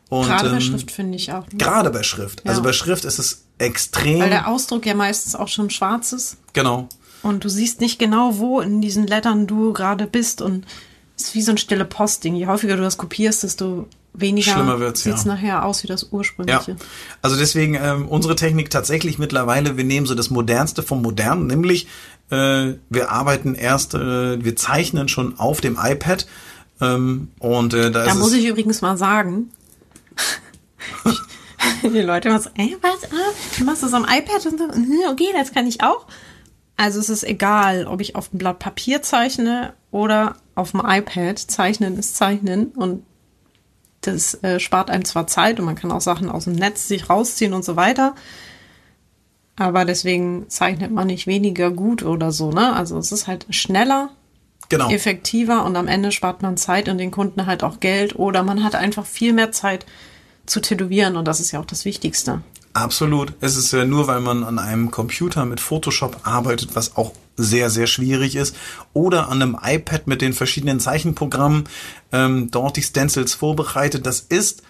[0.10, 1.46] Und, Gerade bei ähm, Schrift finde ich auch.
[1.48, 1.58] ne?
[1.58, 2.46] Gerade bei Schrift.
[2.48, 2.64] Also Ja.
[2.66, 4.20] bei Schrift ist es extrem.
[4.20, 6.38] Weil der Ausdruck ja meistens auch schon schwarz ist.
[6.54, 6.88] genau.
[7.22, 10.42] Und du siehst nicht genau, wo in diesen Lettern du gerade bist.
[10.42, 10.66] Und
[11.22, 12.36] ist wie so ein stille Postding.
[12.36, 15.34] Je häufiger du das kopierst, desto weniger Schlimmer wird's, sieht's ja.
[15.34, 16.76] nachher aus wie das Ja, ursprüngliche.
[17.22, 21.88] also deswegen ähm, unsere Technik tatsächlich mittlerweile, wir nehmen so das Modernste vom Modernen, nämlich
[22.32, 26.26] äh, wir arbeiten erst, äh, wir zeichnen schon auf dem iPad
[26.82, 29.52] ähm, und äh, da, Da muss es, ich übrigens mal sagen,
[31.84, 35.28] die Leute so, ey, was, ah, du machst das am iPad und so, hm, okay,
[35.34, 36.06] das kann ich auch.
[36.80, 41.38] Also es ist egal, ob ich auf dem Blatt Papier zeichne oder auf dem iPad.
[41.38, 43.04] Zeichnen ist Zeichnen und
[44.00, 47.10] das äh, spart einem zwar Zeit und man kann auch Sachen aus dem Netz sich
[47.10, 48.16] rausziehen und so weiter.
[49.58, 52.74] Aber deswegen zeichnet man nicht weniger gut oder so, ne?
[52.74, 54.12] Also es ist halt schneller,
[54.70, 54.90] genau.
[54.90, 58.64] effektiver und am Ende spart man Zeit und den Kunden halt auch Geld oder man
[58.64, 59.86] hat einfach viel mehr Zeit
[60.46, 62.42] zu tätowieren und das ist ja auch das Wichtigste.
[62.74, 63.34] Absolut.
[63.42, 67.70] Es ist ja nur, weil man an einem Computer mit Photoshop arbeitet, was auch sehr,
[67.70, 68.56] sehr schwierig ist,
[68.94, 71.68] oder an einem iPad mit den verschiedenen Zeichenprogrammen
[72.12, 74.06] ähm, dort die Stencils vorbereitet.
[74.06, 74.64] Das ist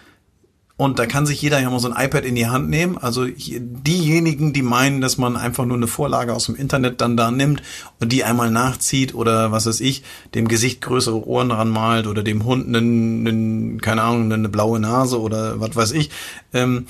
[0.79, 2.97] und da kann sich jeder ja mal so ein iPad in die Hand nehmen.
[2.97, 7.31] Also diejenigen, die meinen, dass man einfach nur eine Vorlage aus dem Internet dann da
[7.31, 7.61] nimmt
[7.99, 10.03] und die einmal nachzieht oder was weiß ich,
[10.35, 15.19] dem Gesicht größere Ohren ranmalt oder dem Hund einen, einen keine Ahnung, eine blaue Nase
[15.19, 16.11] oder was weiß ich,
[16.53, 16.85] ähm,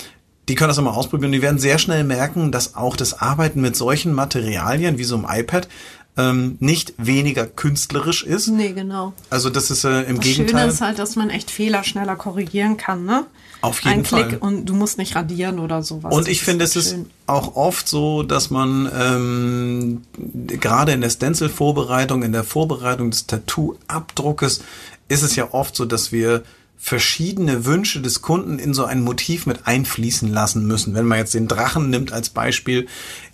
[0.50, 1.30] die können das immer ausprobieren.
[1.30, 5.26] Die werden sehr schnell merken, dass auch das Arbeiten mit solchen Materialien wie so einem
[5.30, 5.68] iPad
[6.16, 8.48] ähm, nicht weniger künstlerisch ist.
[8.48, 9.12] Nee, genau.
[9.30, 10.62] Also das ist äh, im Das Gegenteil.
[10.62, 13.26] Schöne ist halt, dass man echt Fehler schneller korrigieren kann, ne?
[13.60, 14.38] Auf jeden Ein Klick Fall.
[14.38, 16.12] und du musst nicht radieren oder sowas.
[16.12, 16.96] Und Das ich finde, es ist
[17.28, 20.02] auch oft so, dass man ähm,
[20.48, 24.62] gerade in der Stencil-Vorbereitung, in der Vorbereitung des Tattoo-Abdruckes,
[25.06, 26.42] ist es ja oft so, dass wir
[26.82, 30.94] verschiedene Wünsche des Kunden in so ein Motiv mit einfließen lassen müssen.
[30.94, 32.86] Wenn man jetzt den Drachen nimmt als Beispiel,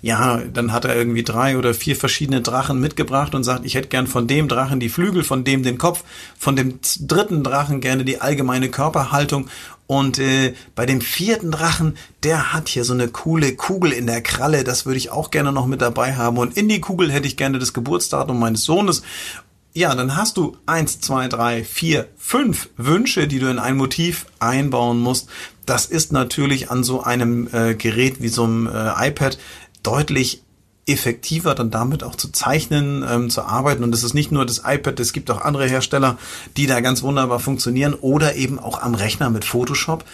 [0.02, 3.88] ja, dann hat er irgendwie drei oder vier verschiedene Drachen mitgebracht und sagt, ich hätte
[3.88, 6.02] gern von dem Drachen die Flügel, von dem den Kopf,
[6.36, 9.48] von dem dritten Drachen gerne die allgemeine Körperhaltung
[9.86, 14.20] und äh, bei dem vierten Drachen, der hat hier so eine coole Kugel in der
[14.20, 16.38] Kralle, das würde ich auch gerne noch mit dabei haben.
[16.38, 19.02] Und in die Kugel hätte ich gerne das Geburtsdatum meines Sohnes.
[19.76, 24.24] Ja, dann hast du eins, zwei, drei, vier, fünf Wünsche, die du in ein Motiv
[24.38, 25.28] einbauen musst.
[25.66, 29.36] Das ist natürlich an so einem äh, Gerät wie so einem äh, iPad
[29.82, 30.42] deutlich
[30.86, 33.84] effektiver dann damit auch zu zeichnen, ähm, zu arbeiten.
[33.84, 36.16] Und es ist nicht nur das iPad, es gibt auch andere Hersteller,
[36.56, 40.04] die da ganz wunderbar funktionieren oder eben auch am Rechner mit Photoshop.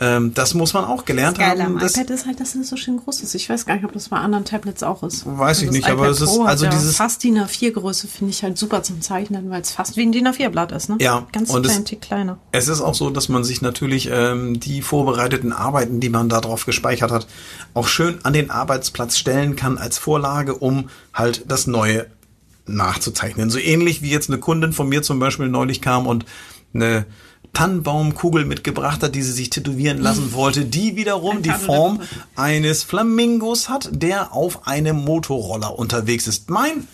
[0.00, 1.78] Ähm, das muss man auch gelernt Geil haben.
[1.78, 3.34] Das, iPad ist halt, dass es so schön groß ist.
[3.36, 5.24] Ich weiß gar nicht, ob das bei anderen Tablets auch ist.
[5.26, 8.58] Weiß ich das nicht, aber es ist- also dieses- fast DIN A4-Größe finde ich halt
[8.58, 10.96] super zum Zeichnen, weil es fast wie ein DIN A4-Blatt ist, ne?
[11.00, 12.38] Ja, Ganz und es- klein, Tick kleiner.
[12.50, 16.40] Es ist auch so, dass man sich natürlich ähm, die vorbereiteten Arbeiten, die man da
[16.40, 17.28] drauf gespeichert hat,
[17.74, 22.06] auch schön an den Arbeitsplatz stellen kann als Vorlage, um halt das Neue
[22.66, 23.50] nachzuzeichnen.
[23.50, 26.24] So ähnlich wie jetzt eine Kundin von mir zum Beispiel neulich kam und
[26.74, 27.06] eine
[27.52, 32.00] Tannenbaumkugel mitgebracht hat, die sie sich tätowieren lassen wollte, die wiederum Ein die Form
[32.34, 36.48] eines Flamingos hat, der auf einem Motorroller unterwegs ist.
[36.50, 36.88] Mein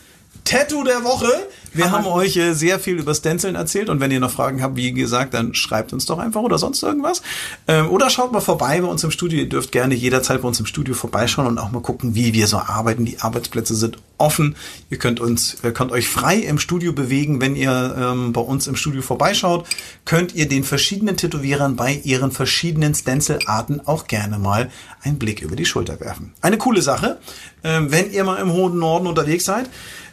[0.45, 1.31] Tattoo der Woche.
[1.73, 4.77] Wir haben euch äh, sehr viel über Stenciln erzählt und wenn ihr noch Fragen habt,
[4.77, 7.23] wie gesagt, dann schreibt uns doch einfach oder sonst irgendwas.
[7.67, 9.41] Ähm, oder schaut mal vorbei bei uns im Studio.
[9.41, 12.47] Ihr dürft gerne jederzeit bei uns im Studio vorbeischauen und auch mal gucken, wie wir
[12.47, 13.05] so arbeiten.
[13.05, 14.57] Die Arbeitsplätze sind offen.
[14.91, 17.41] Ihr könnt uns, ihr könnt euch frei im Studio bewegen.
[17.41, 19.67] Wenn ihr ähm, bei uns im Studio vorbeischaut,
[20.05, 24.71] könnt ihr den verschiedenen Tätowierern bei ihren verschiedenen Stencilarten auch gerne mal
[25.03, 26.33] einen Blick über die Schulter werfen.
[26.41, 27.19] Eine coole Sache,
[27.63, 29.69] ähm, wenn ihr mal im hohen Norden unterwegs seid.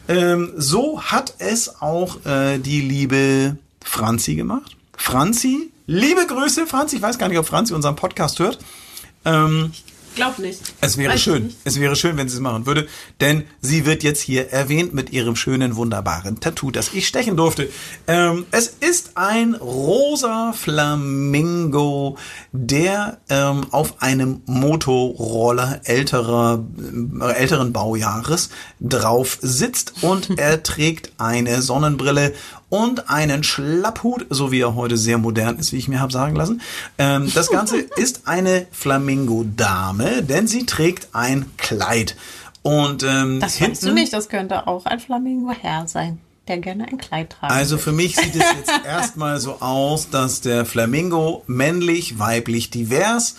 [0.08, 4.76] Ähm, so hat es auch äh, die liebe Franzi gemacht.
[4.96, 6.96] Franzi, liebe Grüße, Franzi.
[6.96, 8.58] Ich weiß gar nicht, ob Franzi unseren Podcast hört.
[9.24, 9.72] Ähm,
[10.16, 10.60] Glaub nicht.
[10.80, 11.54] es wäre Weiß schön.
[11.64, 12.88] Es wäre schön, wenn sie es machen würde,
[13.20, 17.68] denn sie wird jetzt hier erwähnt mit ihrem schönen, wunderbaren Tattoo, das ich stechen durfte.
[18.06, 22.16] Ähm, es ist ein rosa Flamingo,
[22.52, 26.64] der ähm, auf einem Motorroller älterer,
[27.20, 28.48] äh, älteren Baujahres
[28.80, 32.32] drauf sitzt und er trägt eine Sonnenbrille
[32.68, 36.34] und einen Schlapphut, so wie er heute sehr modern ist, wie ich mir habe sagen
[36.34, 36.60] lassen.
[36.98, 42.16] Ähm, das Ganze ist eine Flamingo-Dame, denn sie trägt ein Kleid.
[42.62, 46.18] Und ähm, Das hinten, du nicht, das könnte auch ein Flamingo-Herr sein.
[46.48, 50.40] Der gerne ein Kleid tragen Also für mich sieht es jetzt erstmal so aus, dass
[50.40, 53.36] der Flamingo männlich, weiblich, divers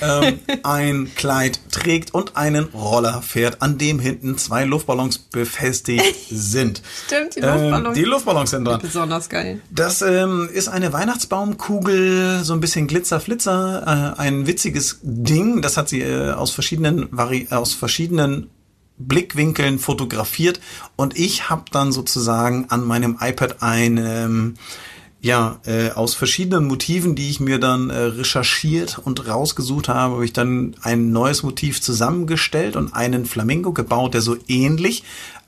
[0.00, 6.82] ähm, ein Kleid trägt und einen Roller fährt, an dem hinten zwei Luftballons befestigt sind.
[7.06, 7.94] Stimmt, die Ähm, Luftballons.
[7.98, 8.80] die Luftballons sind dran.
[8.80, 9.60] Besonders geil.
[9.70, 15.62] Das ähm, ist eine Weihnachtsbaumkugel, so ein bisschen Glitzer, Flitzer, äh, ein witziges Ding.
[15.62, 18.50] Das hat sie äh, aus verschiedenen Vari aus verschiedenen
[19.00, 20.60] Blickwinkeln fotografiert
[20.96, 24.54] und ich habe dann sozusagen an meinem iPad ein ähm,
[25.20, 30.24] ja äh, aus verschiedenen Motiven, die ich mir dann äh, recherchiert und rausgesucht habe, habe
[30.24, 35.04] ich dann ein neues Motiv zusammengestellt und einen Flamingo gebaut, der so ähnlich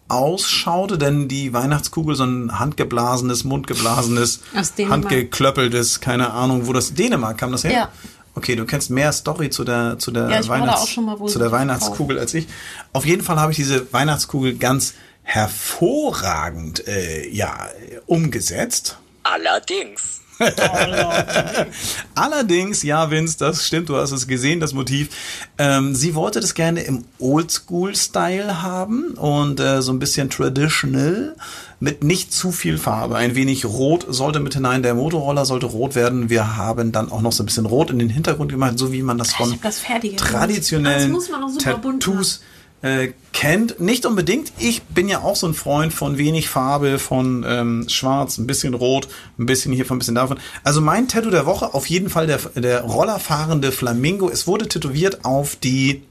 [0.08, 7.52] ausschaute, denn die Weihnachtskugel so ein handgeblasenes, mundgeblasenes, handgeklöppeltes, keine Ahnung, wo das Dänemark kam
[7.52, 7.72] das her?
[7.72, 7.88] Ja.
[8.34, 12.32] Okay, du kennst mehr Story zu der zu der, Ja, Weihnachts zu der Weihnachtskugel als
[12.34, 12.46] ich.
[12.92, 17.68] Auf jeden Fall habe ich diese Weihnachtskugel ganz hervorragend äh, ja
[18.06, 18.98] umgesetzt.
[19.22, 20.20] Allerdings.
[22.14, 25.10] Allerdings, ja, Vince, das stimmt, du hast es gesehen, das Motiv.
[25.58, 31.36] Ähm, sie wollte das gerne im Oldschool-Style haben und äh, so ein bisschen traditional
[31.82, 33.16] mit nicht zu viel Farbe.
[33.16, 34.84] Ein wenig Rot sollte mit hinein.
[34.84, 36.30] Der Motorroller sollte rot werden.
[36.30, 39.02] Wir haben dann auch noch so ein bisschen Rot in den Hintergrund gemacht, so wie
[39.02, 39.82] man das von das
[40.16, 41.56] traditionellen gemacht.
[41.56, 42.42] Das Tattoos
[42.82, 43.80] äh, kennt.
[43.80, 44.52] Nicht unbedingt.
[44.58, 48.74] Ich bin ja auch so ein Freund von wenig Farbe, von ähm, Schwarz, ein bisschen
[48.74, 49.08] Rot,
[49.40, 50.38] ein bisschen hiervon, ein bisschen davon.
[50.62, 54.30] Also mein Tattoo der Woche, auf jeden Fall der, der rollerfahrende Flamingo.
[54.30, 56.04] Es wurde tätowiert auf die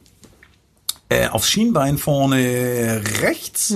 [1.07, 3.73] äh, aufs Schienbein vorne rechts.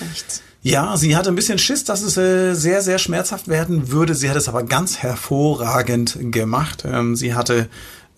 [0.00, 0.42] Rechts.
[0.68, 4.14] Ja, sie hatte ein bisschen Schiss, dass es äh, sehr, sehr schmerzhaft werden würde.
[4.14, 6.84] Sie hat es aber ganz hervorragend gemacht.
[6.86, 7.70] Ähm, sie hatte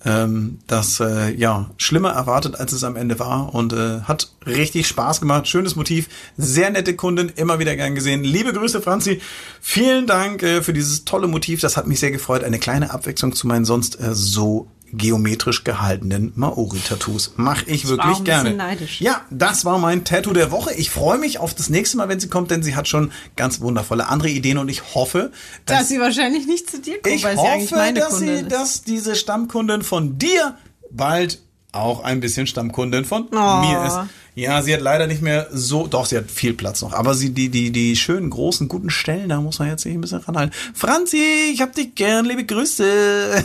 [0.05, 4.88] ähm, das äh, ja schlimmer erwartet, als es am Ende war und äh, hat richtig
[4.88, 5.46] Spaß gemacht.
[5.46, 8.24] Schönes Motiv, sehr nette Kundin, immer wieder gern gesehen.
[8.24, 9.20] Liebe Grüße, Franzi.
[9.61, 11.61] Vielen Dank äh, für dieses tolle Motiv.
[11.61, 12.42] Das hat mich sehr gefreut.
[12.42, 17.34] Eine kleine Abwechslung zu meinen sonst äh, so geometrisch gehaltenen Maori-Tattoos.
[17.36, 18.55] Mach ich war wirklich gerne.
[18.55, 19.01] neidisch.
[19.01, 20.74] Ja, das war mein Tattoo der Woche.
[20.74, 23.61] Ich freue mich auf das nächste Mal, wenn sie kommt, denn sie hat schon ganz
[23.61, 25.32] wundervolle andere Ideen und ich hoffe,
[25.66, 28.18] Dass dass, sie wahrscheinlich nicht zu dir kommt, ich weil sie eigentlich hoffe, meine dass,
[28.18, 30.57] sie, dass diese Stammkundin von dir
[30.91, 31.41] bald
[31.73, 33.61] auch ein bisschen Stammkundin von Oh.
[33.61, 33.99] mir ist.
[34.37, 37.31] Ja, sie hat leider nicht mehr so, doch, sie hat viel Platz noch, aber sie,
[37.31, 40.55] die, die, die schönen, großen, guten Stellen, da muss man jetzt sich ein bisschen ranhalten.
[40.73, 43.45] Franzi, ich hab dich gern, liebe Grüße.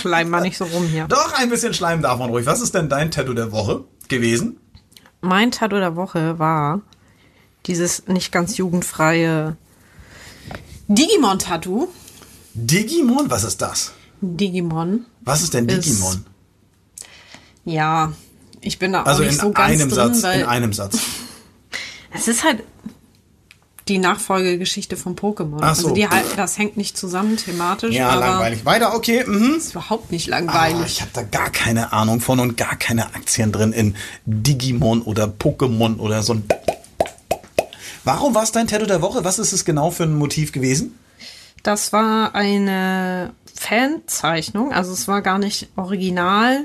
[0.00, 1.06] Schleim mal nicht so rum hier.
[1.06, 2.46] Doch, ein bisschen Schleim darf man ruhig.
[2.46, 4.58] Was ist denn dein Tattoo der Woche gewesen?
[5.20, 6.80] Mein Tattoo der Woche war
[7.66, 9.56] dieses nicht ganz jugendfreie
[10.88, 11.88] Digimon-Tattoo.
[12.54, 13.92] Digimon, was ist das?
[14.22, 15.04] Digimon.
[15.22, 16.24] Was ist denn Ist- Digimon?
[17.64, 18.12] Ja,
[18.60, 20.72] ich bin da auch Also nicht in so ganz einem drin, Satz, weil in einem
[20.72, 20.98] Satz.
[22.14, 22.62] es ist halt
[23.88, 25.58] die Nachfolgegeschichte von Pokémon.
[25.60, 25.88] Ach so.
[25.88, 28.64] Also die halt, das hängt nicht zusammen thematisch, Ja, langweilig.
[28.64, 29.24] Weiter, okay.
[29.26, 29.54] Mhm.
[29.56, 30.86] ist überhaupt nicht Ah, langweilig.
[30.86, 35.24] ich habe da gar keine Ahnung von und gar keine Aktien drin in Digimon oder
[35.26, 36.44] Pokémon oder so ein.
[38.04, 39.24] Warum war es dein Tattoo der Woche?
[39.24, 40.96] Was ist es genau für ein Motiv gewesen?
[41.62, 46.64] Das war eine Fanzeichnung, also es war gar nicht original.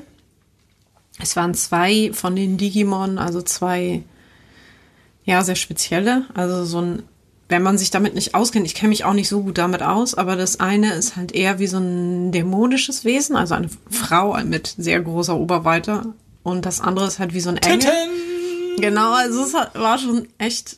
[1.20, 4.04] Es waren zwei von den Digimon, also zwei,
[5.24, 6.26] ja, sehr spezielle.
[6.34, 7.04] Also so ein,
[7.50, 10.16] wenn man sich damit nicht auskennt, ich kenne mich auch nicht so gut damit aus,
[10.16, 14.76] aber das eine ist halt eher wie so ein dämonisches Wesen, also eine Frau mit
[14.78, 16.14] sehr großer Oberweite.
[16.44, 17.92] Und das andere ist halt wie so ein Engel.
[18.80, 20.78] Genau, also es war schon echt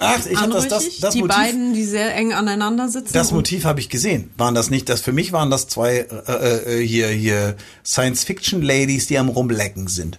[0.00, 1.36] Ach, ich habe das, das, das die Motiv.
[1.36, 3.12] beiden, die sehr eng aneinander sitzen.
[3.12, 4.30] Das Motiv habe ich gesehen.
[4.36, 4.88] Waren das nicht?
[4.88, 9.28] Das für mich waren das zwei äh, äh, hier hier Science Fiction Ladies, die am
[9.28, 10.18] rumlecken sind.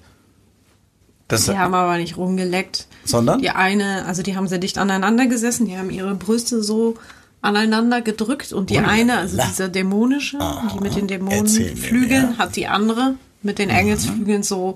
[1.27, 2.87] Das, Die haben aber nicht rumgeleckt.
[3.03, 3.41] Sondern?
[3.41, 6.95] Die eine, also die haben sehr dicht aneinander gesessen, die haben ihre Brüste so
[7.41, 8.91] aneinander gedrückt und die Ulala.
[8.93, 10.37] eine, also dieser dämonische,
[10.73, 14.75] die mit den Dämonenflügeln, hat die andere mit den Engelsflügeln so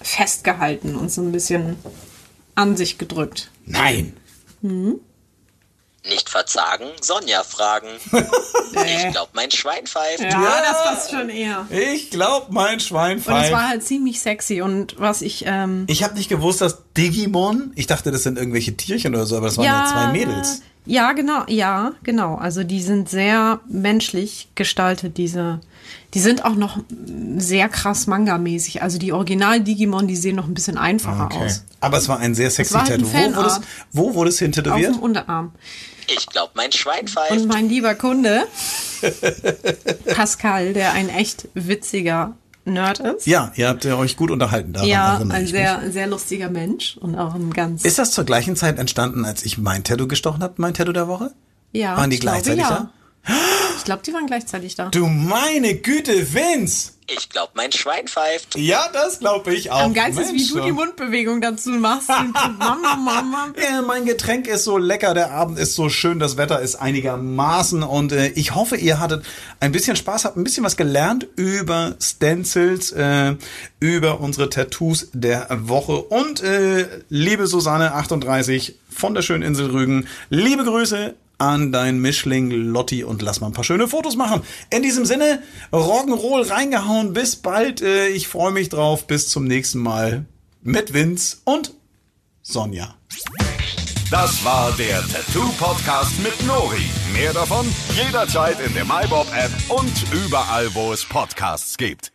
[0.00, 1.76] festgehalten und so ein bisschen
[2.54, 3.50] an sich gedrückt.
[3.66, 4.12] Nein.
[6.06, 7.88] Nicht verzagen, Sonja fragen.
[8.86, 10.20] Ich glaub, mein Schwein pfeift.
[10.20, 11.64] Ja, das passt schon eher.
[11.70, 13.52] Ich glaube, mein Schwein Und es pfeift.
[13.52, 17.86] war halt ziemlich sexy und was ich, ähm, Ich habe nicht gewusst, dass Digimon, ich
[17.86, 20.62] dachte, das sind irgendwelche Tierchen oder so, aber das waren ja, zwei Mädels.
[20.86, 22.34] Ja, genau, ja, genau.
[22.34, 25.60] Also die sind sehr menschlich gestaltet, diese.
[26.14, 26.78] Die sind auch noch
[27.36, 28.82] sehr krass Manga-mäßig.
[28.82, 31.64] Also die Original-Digimon, die sehen noch ein bisschen einfacher aus.
[31.80, 33.06] Aber es war ein sehr sexy halt Tattoo.
[33.12, 33.60] Wo wurde, es,
[33.92, 34.94] wo wurde es hin Auf tätowiert?
[34.94, 35.52] dem Unterarm.
[36.06, 37.32] Ich glaub, mein Schwein pfeift.
[37.32, 38.46] Und mein lieber Kunde,
[40.14, 43.26] Pascal, der ein echt witziger Nerd ist.
[43.26, 44.72] Ja, ihr habt ja euch gut unterhalten.
[44.72, 47.84] Daran Ja, ein sehr, sehr lustiger Mensch und auch ein ganz.
[47.84, 51.08] Ist das zur gleichen Zeit entstanden, als ich mein Tattoo gestochen habe, mein Tattoo der
[51.08, 51.32] Woche?
[51.74, 52.90] ja, waren die ich glaube, gleichzeitig ja.
[53.76, 54.88] Ich glaube, die waren gleichzeitig da.
[54.88, 56.92] Du meine Güte, Vince!
[57.06, 58.56] Ich glaub, mein Schwein pfeift.
[58.56, 59.82] Ja, das glaube ich auch.
[59.82, 62.08] Am geilsten ist, wie du die Mundbewegung dazu machst.
[62.58, 63.52] Mama, Mama.
[63.62, 67.82] Ja, mein Getränk ist so lecker, der Abend ist so schön, das Wetter ist einigermaßen
[67.82, 69.26] und äh, ich hoffe, ihr hattet
[69.60, 73.34] ein bisschen Spaß, habt ein bisschen was gelernt über Stencils, äh,
[73.80, 80.08] über unsere Tattoos der Woche und äh, liebe Susanne 38 von der schönen Insel Rügen,
[80.30, 81.14] liebe Grüße
[81.52, 84.42] an dein Mischling Lotti und lass mal ein paar schöne Fotos machen.
[84.70, 85.42] In diesem Sinne,
[85.72, 90.24] Rock'n'Roll reingehauen, bis bald, äh, ich freue mich drauf, bis zum nächsten Mal
[90.62, 91.72] mit Vince und
[92.42, 92.94] Sonja.
[94.10, 96.84] Das war der Tattoo Podcast mit Nori.
[97.12, 102.13] Mehr davon jederzeit in der MyBob App und überall, wo es Podcasts gibt.